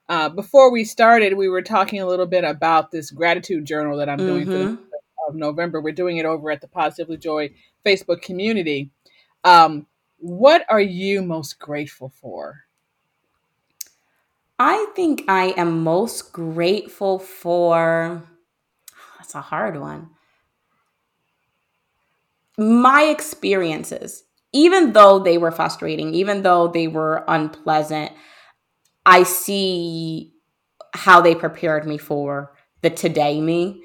Uh, 0.10 0.28
before 0.28 0.72
we 0.72 0.84
started, 0.84 1.36
we 1.36 1.48
were 1.48 1.62
talking 1.62 2.02
a 2.02 2.08
little 2.08 2.26
bit 2.26 2.44
about 2.44 2.90
this 2.90 3.12
gratitude 3.12 3.64
journal 3.64 3.96
that 3.98 4.10
I'm 4.10 4.18
doing 4.18 4.48
mm-hmm. 4.48 4.52
for 4.52 4.58
the 4.58 4.90
of 5.30 5.36
November. 5.36 5.80
We're 5.80 5.94
doing 5.94 6.18
it 6.18 6.26
over 6.26 6.50
at 6.52 6.62
the 6.62 6.68
Positively 6.68 7.18
Joy 7.18 7.52
Facebook 7.86 8.22
community. 8.22 8.90
Um, 9.44 9.86
what 10.18 10.66
are 10.68 10.82
you 10.82 11.22
most 11.22 11.60
grateful 11.60 12.10
for? 12.10 12.64
I 14.58 14.88
think 14.96 15.24
I 15.28 15.54
am 15.56 15.84
most 15.84 16.34
grateful 16.34 17.20
for. 17.20 18.24
That's 19.18 19.36
a 19.36 19.42
hard 19.42 19.80
one. 19.80 20.10
My 22.58 23.04
experiences, 23.04 24.24
even 24.52 24.92
though 24.92 25.20
they 25.20 25.38
were 25.38 25.52
frustrating, 25.52 26.14
even 26.14 26.42
though 26.42 26.68
they 26.68 26.88
were 26.88 27.24
unpleasant, 27.28 28.12
I 29.10 29.24
see 29.24 30.36
how 30.94 31.20
they 31.20 31.34
prepared 31.34 31.88
me 31.88 31.98
for 31.98 32.54
the 32.84 32.92
today 32.92 33.42
me. 33.42 33.82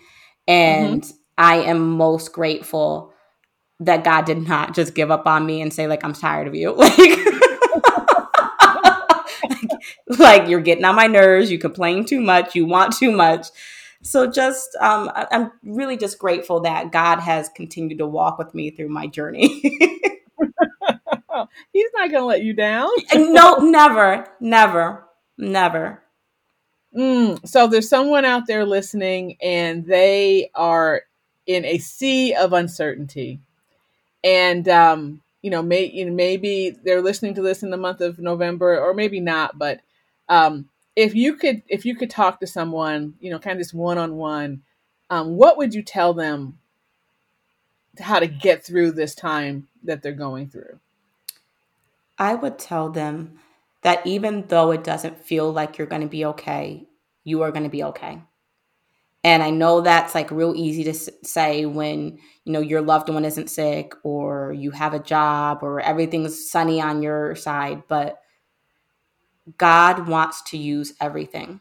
And 0.47 1.01
mm-hmm. 1.01 1.17
I 1.39 1.57
am 1.63 1.97
most 1.97 2.35
grateful 2.35 3.15
that 3.81 4.05
God 4.05 4.27
did 4.27 4.47
not 4.47 4.75
just 4.75 4.95
give 4.95 5.11
up 5.11 5.27
on 5.27 5.47
me 5.47 5.63
and 5.63 5.73
say, 5.73 5.87
like, 5.87 6.05
I'm 6.05 6.13
tired 6.13 6.47
of 6.47 6.55
you. 6.55 6.77
Like, 10.07 10.19
like 10.19 10.49
you're 10.49 10.61
getting 10.61 10.85
on 10.85 10.95
my 10.95 11.07
nerves, 11.07 11.51
you 11.51 11.59
complain 11.59 12.05
too 12.05 12.21
much, 12.21 12.55
you 12.55 12.67
want 12.67 12.95
too 12.95 13.11
much. 13.11 13.49
So 14.03 14.31
just 14.31 14.77
um, 14.81 15.11
I'm 15.15 15.51
really 15.63 15.97
just 15.97 16.19
grateful 16.19 16.61
that 16.61 16.93
God 16.93 17.21
has 17.21 17.49
continued 17.49 17.99
to 17.99 18.07
walk 18.07 18.39
with 18.39 18.55
me 18.55 18.71
through 18.71 18.91
my 18.91 19.07
journey. 19.07 19.49
He's 21.73 21.91
not 21.95 22.11
going 22.11 22.23
to 22.23 22.27
let 22.27 22.43
you 22.43 22.53
down. 22.53 22.91
no, 23.15 23.57
never, 23.57 24.27
never, 24.41 25.05
never. 25.39 26.03
Mm, 26.97 27.47
so 27.47 27.67
there's 27.67 27.89
someone 27.89 28.25
out 28.25 28.47
there 28.47 28.65
listening 28.65 29.37
and 29.43 29.85
they 29.85 30.51
are 30.55 31.03
in 31.47 31.65
a 31.65 31.79
sea 31.79 32.35
of 32.35 32.53
uncertainty. 32.53 33.41
And, 34.23 34.69
um, 34.69 35.23
you 35.43 35.51
know, 35.51 35.63
may, 35.63 35.87
you 35.87 36.07
know, 36.07 36.13
maybe 36.13 36.71
they're 36.85 37.03
listening 37.03 37.35
to 37.35 37.43
this 37.43 37.63
in 37.63 37.71
the 37.71 37.77
month 37.77 38.01
of 38.01 38.19
November 38.19 38.81
or 38.81 38.95
maybe 38.95 39.21
not, 39.21 39.59
but 39.59 39.81
um, 40.29 40.69
if 40.97 41.15
you 41.15 41.35
could 41.35 41.63
if 41.69 41.85
you 41.85 41.97
could 41.97 42.11
talk 42.11 42.41
to 42.41 42.47
someone, 42.47 43.15
you 43.21 43.31
know, 43.31 43.39
kind 43.39 43.53
of 43.53 43.59
this 43.59 43.75
one 43.75 43.99
on 43.99 44.17
one, 44.17 44.63
what 45.11 45.59
would 45.59 45.75
you 45.75 45.83
tell 45.83 46.15
them 46.15 46.59
how 48.01 48.19
to 48.19 48.27
get 48.27 48.65
through 48.65 48.93
this 48.93 49.15
time 49.15 49.69
that 49.85 50.03
they're 50.03 50.13
going 50.13 50.49
through? 50.49 50.79
I 52.19 52.35
would 52.35 52.59
tell 52.59 52.91
them 52.91 53.41
that 53.85 54.05
even 54.07 54.47
though 54.49 54.71
it 54.73 54.83
doesn't 54.83 55.25
feel 55.25 55.53
like 55.53 55.79
you're 55.79 55.87
going 55.87 56.03
to 56.03 56.09
be 56.09 56.25
okay, 56.25 56.89
you 57.23 57.43
are 57.43 57.53
going 57.53 57.65
to 57.65 57.71
be 57.71 57.85
okay. 57.85 58.21
And 59.23 59.43
I 59.43 59.51
know 59.51 59.81
that's 59.81 60.15
like 60.15 60.31
real 60.31 60.55
easy 60.57 60.85
to 60.85 60.95
say 60.95 61.67
when, 61.67 62.19
you 62.45 62.53
know, 62.53 62.61
your 62.61 62.83
loved 62.83 63.09
one 63.09 63.25
isn't 63.25 63.49
sick 63.49 63.93
or 64.03 64.53
you 64.53 64.71
have 64.71 64.95
a 64.95 64.99
job 64.99 65.61
or 65.63 65.81
everything's 65.81 66.51
sunny 66.51 66.81
on 66.81 67.03
your 67.03 67.35
side, 67.35 67.85
but 67.87 68.21
God 69.59 70.09
wants 70.09 70.43
to 70.51 70.59
use 70.59 70.95
everything. 71.01 71.61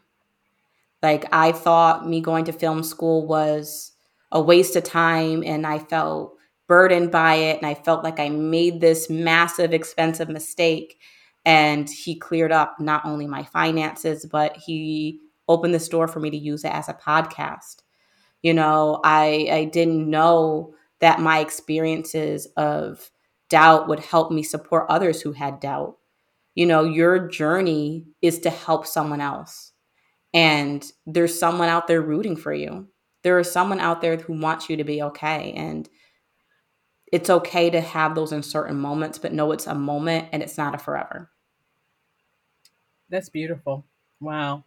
Like 1.02 1.26
I 1.32 1.52
thought 1.52 2.08
me 2.08 2.20
going 2.22 2.46
to 2.46 2.52
film 2.52 2.82
school 2.82 3.26
was 3.26 3.92
a 4.32 4.40
waste 4.40 4.76
of 4.76 4.84
time 4.84 5.42
and 5.44 5.66
I 5.66 5.78
felt 5.78 6.36
burdened 6.66 7.10
by 7.10 7.34
it 7.34 7.58
and 7.58 7.66
I 7.66 7.74
felt 7.74 8.02
like 8.02 8.18
I 8.18 8.30
made 8.30 8.80
this 8.80 9.10
massive 9.10 9.74
expensive 9.74 10.30
mistake 10.30 10.98
and 11.44 11.88
he 11.88 12.16
cleared 12.18 12.52
up 12.52 12.80
not 12.80 13.04
only 13.04 13.26
my 13.26 13.44
finances 13.44 14.26
but 14.30 14.56
he 14.56 15.20
opened 15.48 15.74
this 15.74 15.88
door 15.88 16.08
for 16.08 16.20
me 16.20 16.30
to 16.30 16.36
use 16.36 16.64
it 16.64 16.72
as 16.72 16.88
a 16.88 16.94
podcast. 16.94 17.76
You 18.42 18.54
know, 18.54 19.00
I 19.04 19.48
I 19.50 19.64
didn't 19.66 20.08
know 20.08 20.74
that 21.00 21.20
my 21.20 21.40
experiences 21.40 22.46
of 22.56 23.10
doubt 23.50 23.88
would 23.88 24.00
help 24.00 24.30
me 24.32 24.42
support 24.42 24.86
others 24.88 25.20
who 25.20 25.32
had 25.32 25.60
doubt. 25.60 25.96
You 26.54 26.66
know, 26.66 26.84
your 26.84 27.28
journey 27.28 28.06
is 28.22 28.38
to 28.40 28.50
help 28.50 28.86
someone 28.86 29.20
else. 29.20 29.72
And 30.34 30.84
there's 31.06 31.38
someone 31.38 31.68
out 31.68 31.86
there 31.86 32.02
rooting 32.02 32.36
for 32.36 32.52
you. 32.52 32.88
There 33.22 33.38
is 33.38 33.50
someone 33.50 33.80
out 33.80 34.00
there 34.00 34.16
who 34.16 34.38
wants 34.40 34.68
you 34.70 34.76
to 34.76 34.84
be 34.84 35.02
okay. 35.02 35.52
And 35.52 35.88
it's 37.12 37.30
okay 37.30 37.70
to 37.70 37.80
have 37.80 38.14
those 38.14 38.32
uncertain 38.32 38.76
moments, 38.78 39.18
but 39.18 39.32
know 39.32 39.52
it's 39.52 39.66
a 39.66 39.74
moment 39.74 40.28
and 40.32 40.42
it's 40.42 40.58
not 40.58 40.74
a 40.74 40.78
forever. 40.78 41.30
That's 43.10 43.28
beautiful. 43.28 43.84
Wow. 44.20 44.64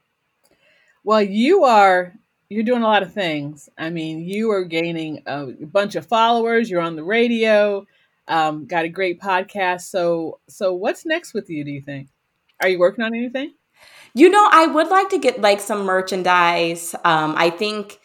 Well, 1.04 1.22
you 1.22 1.64
are 1.64 2.14
you're 2.50 2.64
doing 2.64 2.84
a 2.84 2.88
lot 2.88 3.04
of 3.04 3.14
things. 3.14 3.70
I 3.78 3.90
mean, 3.90 4.24
you 4.24 4.52
are 4.52 4.64
gaining 4.64 5.22
a 5.26 5.48
bunch 5.48 5.96
of 5.96 6.06
followers. 6.06 6.70
You're 6.70 6.82
on 6.82 6.96
the 6.96 7.04
radio. 7.04 7.86
Um, 8.28 8.68
got 8.68 8.86
a 8.86 8.90
great 8.90 9.20
podcast. 9.22 9.82
So, 9.82 10.40
so 10.48 10.74
what's 10.74 11.06
next 11.06 11.34
with 11.34 11.50
you? 11.50 11.64
Do 11.64 11.72
you 11.72 11.82
think? 11.82 12.10
Are 12.62 12.70
you 12.70 12.80
working 12.80 13.04
on 13.04 13.14
anything? 13.14 13.54
You 14.14 14.30
know, 14.30 14.48
I 14.52 14.66
would 14.68 14.88
like 14.88 15.10
to 15.10 15.18
get 15.18 15.42
like 15.42 15.60
some 15.60 15.84
merchandise. 15.84 16.96
Um, 17.04 17.36
I 17.38 17.50
think 17.50 18.00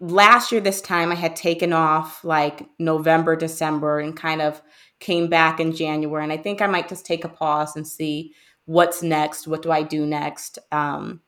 last 0.00 0.52
year 0.52 0.60
this 0.60 0.80
time 0.80 1.12
I 1.12 1.16
had 1.16 1.36
taken 1.36 1.72
off 1.72 2.24
like 2.24 2.66
November, 2.78 3.36
December, 3.36 3.98
and 3.98 4.16
kind 4.16 4.40
of 4.40 4.62
came 5.00 5.28
back 5.28 5.60
in 5.60 5.74
January. 5.74 6.22
And 6.22 6.32
I 6.32 6.36
think 6.36 6.62
I 6.62 6.66
might 6.66 6.88
just 6.88 7.04
take 7.04 7.24
a 7.24 7.28
pause 7.28 7.76
and 7.76 7.86
see 7.86 8.34
what's 8.68 9.02
next. 9.02 9.48
What 9.48 9.62
do 9.62 9.72
I 9.72 9.82
do 9.82 10.04
next? 10.04 10.58
Um, 10.70 11.22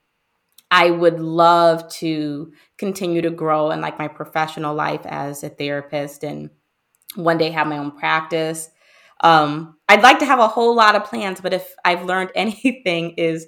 I 0.70 0.90
would 0.90 1.18
love 1.18 1.90
to 1.94 2.53
continue 2.76 3.22
to 3.22 3.31
grow 3.31 3.70
in 3.70 3.81
like 3.81 3.98
my 3.98 4.09
professional 4.09 4.74
life 4.74 5.07
as 5.07 5.42
a 5.42 5.48
therapist 5.48 6.22
and 6.22 6.50
one 7.14 7.38
day 7.38 7.50
have 7.50 7.66
my 7.66 7.79
own 7.79 7.92
practice. 7.92 8.68
Um, 9.22 9.79
I'd 9.88 10.03
like 10.03 10.18
to 10.18 10.26
have 10.26 10.38
a 10.38 10.48
whole 10.48 10.76
lot 10.76 10.94
of 10.94 11.05
plans, 11.05 11.40
but 11.40 11.55
if 11.55 11.74
I've 11.83 12.05
learned 12.05 12.31
anything 12.35 13.12
is 13.12 13.46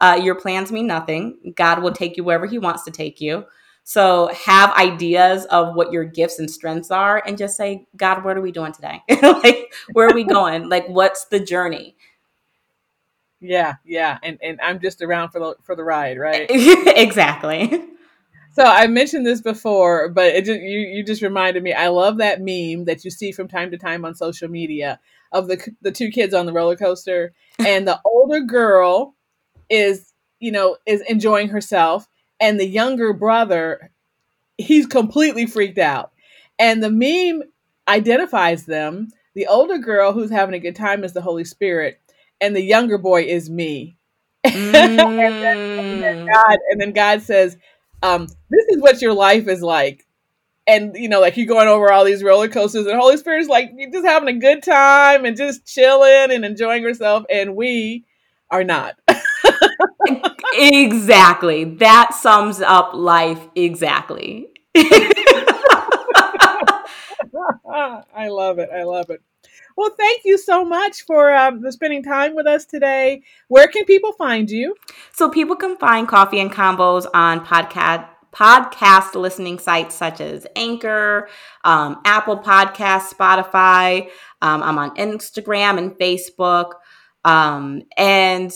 uh, 0.00 0.18
your 0.20 0.36
plans 0.36 0.72
mean 0.72 0.86
nothing. 0.86 1.52
God 1.54 1.82
will 1.82 1.92
take 1.92 2.16
you 2.16 2.24
wherever 2.24 2.46
he 2.46 2.58
wants 2.58 2.84
to 2.84 2.90
take 2.90 3.20
you. 3.20 3.44
So 3.84 4.30
have 4.46 4.72
ideas 4.72 5.44
of 5.46 5.74
what 5.74 5.92
your 5.92 6.04
gifts 6.04 6.38
and 6.38 6.50
strengths 6.50 6.90
are 6.90 7.22
and 7.26 7.36
just 7.36 7.58
say, 7.58 7.86
God, 7.94 8.24
what 8.24 8.38
are 8.38 8.40
we 8.40 8.52
doing 8.52 8.72
today? 8.72 9.02
like, 9.22 9.74
where 9.92 10.08
are 10.08 10.14
we 10.14 10.24
going? 10.38 10.70
like, 10.70 10.86
what's 10.88 11.26
the 11.26 11.40
journey? 11.40 11.94
Yeah, 13.44 13.74
yeah, 13.84 14.18
and 14.22 14.38
and 14.42 14.58
I'm 14.62 14.80
just 14.80 15.02
around 15.02 15.28
for 15.30 15.38
the 15.38 15.54
for 15.62 15.76
the 15.76 15.84
ride, 15.84 16.18
right? 16.18 16.46
exactly. 16.50 17.84
So 18.54 18.62
I 18.62 18.86
mentioned 18.86 19.26
this 19.26 19.42
before, 19.42 20.08
but 20.08 20.34
it 20.34 20.46
just, 20.46 20.60
you 20.60 20.78
you 20.78 21.04
just 21.04 21.20
reminded 21.20 21.62
me. 21.62 21.74
I 21.74 21.88
love 21.88 22.16
that 22.18 22.38
meme 22.40 22.86
that 22.86 23.04
you 23.04 23.10
see 23.10 23.32
from 23.32 23.46
time 23.46 23.70
to 23.72 23.76
time 23.78 24.04
on 24.06 24.14
social 24.14 24.48
media 24.48 24.98
of 25.30 25.48
the 25.48 25.62
the 25.82 25.92
two 25.92 26.10
kids 26.10 26.32
on 26.32 26.46
the 26.46 26.54
roller 26.54 26.76
coaster, 26.76 27.34
and 27.58 27.86
the 27.86 28.00
older 28.06 28.40
girl 28.40 29.14
is 29.68 30.14
you 30.40 30.50
know 30.50 30.78
is 30.86 31.02
enjoying 31.02 31.48
herself, 31.48 32.08
and 32.40 32.58
the 32.58 32.66
younger 32.66 33.12
brother 33.12 33.90
he's 34.56 34.86
completely 34.86 35.44
freaked 35.44 35.78
out, 35.78 36.12
and 36.58 36.82
the 36.82 36.90
meme 36.90 37.42
identifies 37.88 38.64
them. 38.64 39.08
The 39.34 39.48
older 39.48 39.76
girl 39.76 40.12
who's 40.12 40.30
having 40.30 40.54
a 40.54 40.60
good 40.60 40.76
time 40.76 41.04
is 41.04 41.12
the 41.12 41.20
Holy 41.20 41.44
Spirit, 41.44 42.00
and 42.44 42.54
the 42.54 42.62
younger 42.62 42.98
boy 42.98 43.22
is 43.22 43.48
me. 43.48 43.96
Mm. 44.46 44.52
and, 44.54 44.74
then, 44.74 45.18
and, 45.78 46.02
then, 46.02 46.26
mm. 46.26 46.32
God, 46.32 46.58
and 46.70 46.80
then 46.80 46.92
God 46.92 47.22
says, 47.22 47.56
um, 48.02 48.26
"This 48.50 48.66
is 48.68 48.82
what 48.82 49.00
your 49.00 49.14
life 49.14 49.48
is 49.48 49.62
like." 49.62 50.06
And 50.66 50.94
you 50.94 51.08
know, 51.08 51.20
like 51.20 51.36
you're 51.36 51.46
going 51.46 51.68
over 51.68 51.90
all 51.90 52.04
these 52.04 52.22
roller 52.22 52.48
coasters, 52.48 52.86
and 52.86 52.98
Holy 52.98 53.16
Spirit's 53.16 53.48
like 53.48 53.70
you're 53.74 53.90
just 53.90 54.06
having 54.06 54.34
a 54.34 54.38
good 54.38 54.62
time 54.62 55.24
and 55.24 55.36
just 55.36 55.66
chilling 55.66 56.30
and 56.30 56.44
enjoying 56.44 56.82
yourself, 56.82 57.24
and 57.30 57.56
we 57.56 58.04
are 58.50 58.64
not. 58.64 58.96
exactly. 60.54 61.64
That 61.64 62.14
sums 62.14 62.60
up 62.60 62.92
life 62.94 63.48
exactly. 63.54 64.48
I 68.16 68.28
love 68.28 68.58
it. 68.58 68.70
I 68.72 68.84
love 68.84 69.10
it. 69.10 69.22
Well, 69.76 69.90
thank 69.98 70.22
you 70.24 70.38
so 70.38 70.64
much 70.64 71.02
for, 71.02 71.34
um, 71.34 71.60
spending 71.70 72.02
time 72.02 72.34
with 72.34 72.46
us 72.46 72.64
today. 72.64 73.22
Where 73.48 73.66
can 73.66 73.84
people 73.84 74.12
find 74.12 74.48
you? 74.50 74.74
So 75.12 75.28
people 75.28 75.56
can 75.56 75.76
find 75.76 76.06
Coffee 76.06 76.40
and 76.40 76.52
Convos 76.52 77.06
on 77.12 77.44
podcast 77.44 78.08
podcast 78.34 79.14
listening 79.14 79.58
sites 79.58 79.94
such 79.94 80.20
as 80.20 80.46
Anchor, 80.56 81.28
um, 81.64 82.00
Apple 82.04 82.36
Podcast, 82.36 83.14
Spotify. 83.14 84.08
Um, 84.42 84.62
I'm 84.62 84.78
on 84.78 84.96
Instagram 84.96 85.78
and 85.78 85.92
Facebook, 85.92 86.72
um, 87.24 87.82
and 87.96 88.52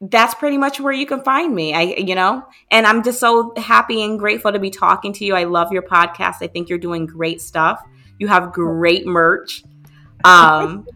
that's 0.00 0.34
pretty 0.34 0.56
much 0.56 0.80
where 0.80 0.92
you 0.92 1.06
can 1.06 1.22
find 1.22 1.54
me. 1.54 1.74
I, 1.74 1.82
you 1.82 2.14
know, 2.14 2.42
and 2.70 2.86
I'm 2.86 3.02
just 3.02 3.20
so 3.20 3.52
happy 3.56 4.02
and 4.02 4.18
grateful 4.18 4.52
to 4.52 4.58
be 4.58 4.70
talking 4.70 5.12
to 5.14 5.24
you. 5.24 5.34
I 5.34 5.44
love 5.44 5.72
your 5.72 5.82
podcast. 5.82 6.36
I 6.40 6.46
think 6.46 6.68
you're 6.68 6.78
doing 6.78 7.04
great 7.04 7.42
stuff. 7.42 7.82
You 8.18 8.28
have 8.28 8.52
great 8.52 9.06
merch. 9.06 9.62
Um, 10.24 10.86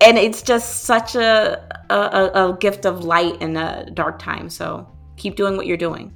and 0.00 0.18
it's 0.18 0.42
just 0.42 0.84
such 0.84 1.14
a, 1.14 1.62
a, 1.90 2.30
a 2.34 2.56
gift 2.60 2.84
of 2.84 3.04
light 3.04 3.40
in 3.40 3.56
a 3.56 3.90
dark 3.90 4.18
time. 4.18 4.50
So 4.50 4.86
keep 5.16 5.36
doing 5.36 5.56
what 5.56 5.66
you're 5.66 5.76
doing. 5.76 6.12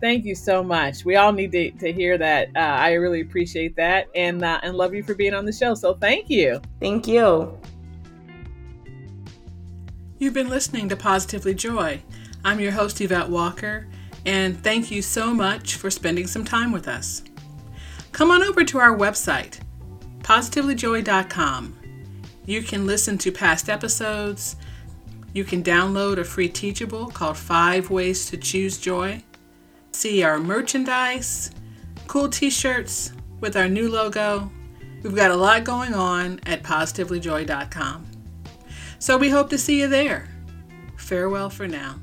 Thank 0.00 0.24
you 0.24 0.34
so 0.34 0.62
much. 0.62 1.04
We 1.04 1.16
all 1.16 1.32
need 1.32 1.50
to, 1.52 1.72
to 1.72 1.92
hear 1.92 2.16
that. 2.18 2.48
Uh, 2.54 2.60
I 2.60 2.92
really 2.92 3.20
appreciate 3.20 3.74
that 3.76 4.08
and 4.14 4.44
uh, 4.44 4.60
and 4.62 4.76
love 4.76 4.94
you 4.94 5.02
for 5.02 5.14
being 5.14 5.34
on 5.34 5.44
the 5.44 5.52
show. 5.52 5.74
So 5.74 5.94
thank 5.94 6.30
you. 6.30 6.60
Thank 6.80 7.08
you. 7.08 7.58
You've 10.18 10.34
been 10.34 10.48
listening 10.48 10.88
to 10.88 10.96
Positively 10.96 11.54
Joy. 11.54 12.02
I'm 12.44 12.60
your 12.60 12.72
host, 12.72 13.00
Yvette 13.00 13.28
Walker, 13.28 13.88
and 14.24 14.62
thank 14.62 14.90
you 14.90 15.02
so 15.02 15.34
much 15.34 15.74
for 15.74 15.90
spending 15.90 16.26
some 16.26 16.44
time 16.44 16.70
with 16.72 16.86
us. 16.86 17.22
Come 18.12 18.30
on 18.30 18.42
over 18.42 18.64
to 18.64 18.78
our 18.78 18.96
website, 18.96 19.60
positivelyjoy.com. 20.28 21.74
You 22.44 22.62
can 22.62 22.86
listen 22.86 23.16
to 23.16 23.32
past 23.32 23.70
episodes. 23.70 24.56
You 25.32 25.42
can 25.42 25.62
download 25.62 26.18
a 26.18 26.24
free 26.24 26.50
teachable 26.50 27.06
called 27.06 27.38
Five 27.38 27.88
Ways 27.88 28.26
to 28.26 28.36
Choose 28.36 28.76
Joy. 28.76 29.22
see 29.92 30.22
our 30.22 30.38
merchandise, 30.38 31.50
cool 32.06 32.28
t 32.28 32.50
shirts 32.50 33.12
with 33.40 33.56
our 33.56 33.68
new 33.68 33.90
logo. 33.90 34.52
We've 35.02 35.16
got 35.16 35.30
a 35.30 35.36
lot 35.36 35.64
going 35.64 35.94
on 35.94 36.40
at 36.44 36.62
positivelyjoy.com. 36.62 38.06
So 38.98 39.16
we 39.16 39.30
hope 39.30 39.48
to 39.48 39.58
see 39.58 39.80
you 39.80 39.88
there. 39.88 40.28
Farewell 40.96 41.48
for 41.48 41.66
now. 41.66 42.00